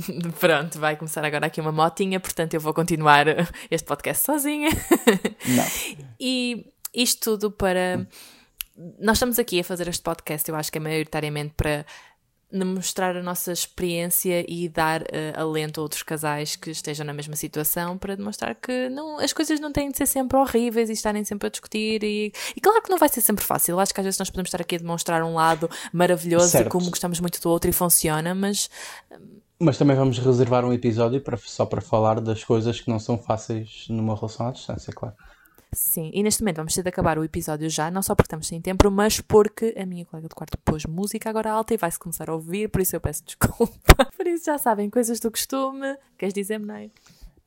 Pronto, 0.40 0.80
vai 0.80 0.96
começar 0.96 1.24
agora 1.24 1.48
aqui 1.48 1.62
uma 1.62 1.72
motinha, 1.72 2.20
portanto 2.20 2.54
eu 2.54 2.60
vou 2.60 2.74
continuar 2.74 3.26
este 3.70 3.86
podcast 3.86 4.26
sozinha. 4.26 4.70
Não. 5.48 5.66
E 6.20 6.66
isto 6.94 7.32
tudo 7.32 7.52
para. 7.52 8.08
Nós 9.00 9.18
estamos 9.18 9.38
aqui 9.38 9.60
a 9.60 9.64
fazer 9.64 9.88
este 9.88 10.02
podcast, 10.02 10.50
eu 10.50 10.56
acho 10.56 10.72
que 10.72 10.78
é 10.78 10.82
maioritariamente 10.82 11.54
para 11.56 11.86
mostrar 12.64 13.18
a 13.18 13.24
nossa 13.24 13.52
experiência 13.52 14.46
e 14.48 14.70
dar 14.70 15.02
uh, 15.02 15.06
alento 15.36 15.80
a 15.80 15.84
outros 15.84 16.04
casais 16.04 16.56
que 16.56 16.70
estejam 16.70 17.04
na 17.04 17.14
mesma 17.14 17.36
situação 17.36 17.98
para 17.98 18.16
demonstrar 18.16 18.54
que 18.54 18.90
não, 18.90 19.18
as 19.18 19.34
coisas 19.34 19.60
não 19.60 19.72
têm 19.72 19.90
de 19.90 19.98
ser 19.98 20.06
sempre 20.06 20.38
horríveis 20.38 20.90
e 20.90 20.94
estarem 20.94 21.24
sempre 21.24 21.48
a 21.48 21.50
discutir. 21.50 22.04
E, 22.04 22.32
e 22.56 22.62
claro 22.62 22.82
que 22.84 22.92
não 22.92 23.00
vai 23.00 23.10
ser 23.10 23.22
sempre 23.22 23.44
fácil. 23.44 23.80
Acho 23.80 23.92
que 23.92 24.00
às 24.00 24.06
vezes 24.06 24.20
nós 24.20 24.30
podemos 24.30 24.50
estar 24.50 24.62
aqui 24.62 24.76
a 24.76 24.78
demonstrar 24.78 25.24
um 25.24 25.34
lado 25.34 25.68
maravilhoso 25.92 26.50
certo. 26.50 26.66
de 26.66 26.70
como 26.70 26.90
gostamos 26.92 27.20
muito 27.20 27.42
do 27.42 27.50
outro 27.50 27.70
e 27.70 27.74
funciona, 27.74 28.36
mas 28.36 28.70
Mas 29.64 29.78
também 29.78 29.96
vamos 29.96 30.20
reservar 30.20 30.66
um 30.66 30.74
episódio 30.74 31.22
para, 31.22 31.38
só 31.38 31.66
para 31.66 31.80
falar 31.80 32.20
das 32.20 32.44
coisas 32.44 32.82
que 32.82 32.90
não 32.90 33.00
são 33.00 33.18
fáceis 33.18 33.86
numa 33.88 34.14
relação 34.14 34.50
à 34.50 34.52
distância, 34.52 34.92
claro. 34.94 35.16
Sim, 35.72 36.12
e 36.14 36.22
neste 36.22 36.42
momento 36.42 36.58
vamos 36.58 36.76
ter 36.76 36.84
de 36.84 36.90
acabar 36.90 37.18
o 37.18 37.24
episódio 37.24 37.70
já, 37.70 37.90
não 37.90 38.04
só 38.04 38.14
porque 38.14 38.28
estamos 38.28 38.46
sem 38.46 38.60
tempo, 38.60 38.92
mas 38.92 39.22
porque 39.22 39.74
a 39.78 39.86
minha 39.86 40.06
colega 40.06 40.28
de 40.28 40.36
quarto 40.36 40.58
pôs 40.66 40.86
música 40.86 41.30
agora 41.30 41.50
alta 41.50 41.74
e 41.74 41.78
vai-se 41.78 41.98
começar 41.98 42.30
a 42.30 42.34
ouvir, 42.34 42.68
por 42.68 42.82
isso 42.82 42.94
eu 42.94 43.00
peço 43.00 43.24
desculpa. 43.24 43.74
Por 44.18 44.28
isso 44.28 44.46
já 44.46 44.58
sabem, 44.58 44.90
coisas 44.90 45.20
do 45.20 45.32
costume. 45.32 45.98
Queres 46.18 46.34
dizer, 46.34 46.58
Menei? 46.58 46.92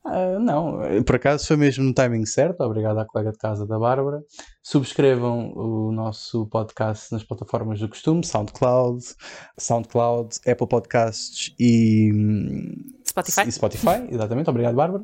Uh, 0.05 0.39
não, 0.39 0.79
por 1.05 1.17
acaso 1.17 1.45
foi 1.45 1.57
mesmo 1.57 1.83
no 1.83 1.93
timing 1.93 2.25
certo. 2.25 2.61
Obrigado 2.61 2.97
à 2.99 3.05
colega 3.05 3.31
de 3.31 3.37
casa 3.37 3.67
da 3.67 3.77
Bárbara. 3.77 4.23
Subscrevam 4.63 5.51
o 5.53 5.91
nosso 5.91 6.47
podcast 6.47 7.11
nas 7.11 7.23
plataformas 7.23 7.79
do 7.79 7.89
costume: 7.89 8.25
SoundCloud, 8.25 9.03
SoundCloud, 9.57 10.39
Apple 10.47 10.67
Podcasts 10.67 11.53
e 11.59 12.11
Spotify. 13.07 13.47
E 13.47 13.51
Spotify, 13.51 14.07
exatamente. 14.11 14.49
Obrigado, 14.49 14.75
Bárbara. 14.75 15.03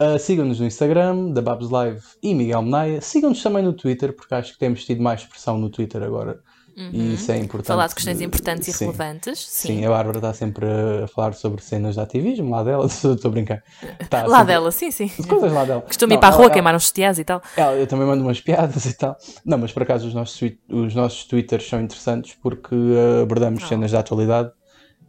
Uh, 0.00 0.18
Sigam-nos 0.18 0.60
no 0.60 0.66
Instagram, 0.66 1.32
da 1.32 1.42
Babs 1.42 1.70
Live 1.70 2.02
e 2.22 2.34
Miguel 2.34 2.62
Menaia. 2.62 3.00
Sigam-nos 3.00 3.42
também 3.42 3.64
no 3.64 3.72
Twitter, 3.72 4.14
porque 4.14 4.34
acho 4.34 4.52
que 4.52 4.58
temos 4.58 4.84
tido 4.84 5.02
mais 5.02 5.22
expressão 5.22 5.58
no 5.58 5.70
Twitter 5.70 6.02
agora 6.02 6.40
Uhum. 6.78 6.90
E 6.92 7.14
isso 7.14 7.32
é 7.32 7.38
importante. 7.38 7.66
Falar 7.66 7.88
de 7.88 7.94
questões 7.96 8.20
importantes 8.20 8.68
e 8.68 8.84
relevantes. 8.84 9.38
Sim. 9.40 9.68
sim. 9.68 9.84
a 9.84 9.88
Bárbara 9.88 10.18
está 10.18 10.32
sempre 10.32 10.66
a 11.02 11.08
falar 11.08 11.34
sobre 11.34 11.60
cenas 11.60 11.96
de 11.96 12.00
ativismo, 12.00 12.50
lá 12.50 12.62
dela, 12.62 12.86
estou 12.86 13.18
a 13.24 13.28
brincar. 13.28 13.64
Tá 14.08 14.22
lá 14.22 14.38
sempre... 14.38 14.52
dela, 14.52 14.70
sim, 14.70 14.90
sim. 14.92 15.08
Coisas 15.28 15.52
lá 15.52 15.64
dela. 15.64 15.80
Costumo 15.80 16.14
ir 16.14 16.18
para 16.18 16.28
a 16.28 16.30
rua 16.30 16.44
ela, 16.44 16.52
queimar 16.52 16.74
uns 16.76 16.92
tiás 16.92 17.18
e 17.18 17.24
tal. 17.24 17.42
Ela, 17.56 17.72
eu 17.72 17.86
também 17.86 18.06
mando 18.06 18.22
umas 18.22 18.40
piadas 18.40 18.84
e 18.86 18.94
tal. 18.96 19.16
Não, 19.44 19.58
mas 19.58 19.72
por 19.72 19.82
acaso 19.82 20.06
os 20.06 20.14
nossos, 20.14 20.40
os 20.68 20.94
nossos 20.94 21.24
Twitters 21.24 21.68
são 21.68 21.80
interessantes 21.80 22.36
porque 22.40 22.76
abordamos 23.20 23.64
oh. 23.64 23.66
cenas 23.66 23.90
da 23.90 23.98
atualidade 23.98 24.52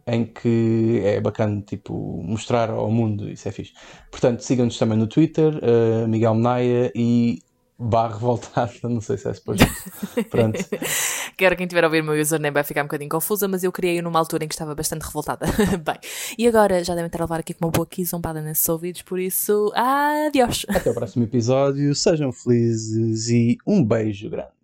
em 0.06 0.24
que 0.24 1.02
é 1.04 1.20
bacana 1.20 1.62
tipo, 1.64 2.20
mostrar 2.24 2.70
ao 2.70 2.90
mundo, 2.90 3.30
isso 3.30 3.48
é 3.48 3.52
fixe. 3.52 3.72
Portanto, 4.10 4.40
sigam-nos 4.40 4.76
também 4.76 4.98
no 4.98 5.06
Twitter, 5.06 5.54
uh, 5.56 6.08
Miguel 6.08 6.34
Menaia 6.34 6.90
e 6.96 7.38
barra 7.80 8.14
revoltada, 8.14 8.70
não 8.84 9.00
sei 9.00 9.16
se 9.16 9.28
é 9.28 9.32
depois. 9.32 9.58
Pronto. 10.30 10.58
Quero 11.36 11.56
quem 11.56 11.66
tiver 11.66 11.82
a 11.82 11.86
ouvir 11.86 12.02
o 12.02 12.04
meu 12.04 12.20
username 12.20 12.52
vai 12.52 12.62
ficar 12.62 12.82
um 12.82 12.84
bocadinho 12.84 13.08
confusa, 13.08 13.48
mas 13.48 13.64
eu 13.64 13.72
criei 13.72 14.02
numa 14.02 14.18
altura 14.18 14.44
em 14.44 14.48
que 14.48 14.54
estava 14.54 14.74
bastante 14.74 15.02
revoltada. 15.02 15.46
Bem, 15.82 15.96
e 16.36 16.46
agora 16.46 16.84
já 16.84 16.94
devem 16.94 17.06
estar 17.06 17.20
a 17.20 17.24
levar 17.24 17.40
aqui 17.40 17.54
com 17.54 17.64
uma 17.64 17.70
boa 17.70 17.86
quizombada 17.86 18.42
nesses 18.42 18.68
ouvidos, 18.68 19.00
por 19.00 19.18
isso, 19.18 19.72
adiós. 19.74 20.66
Até 20.68 20.90
o 20.90 20.94
próximo 20.94 21.24
episódio, 21.24 21.94
sejam 21.94 22.30
felizes 22.30 23.28
e 23.28 23.56
um 23.66 23.82
beijo 23.82 24.28
grande. 24.28 24.59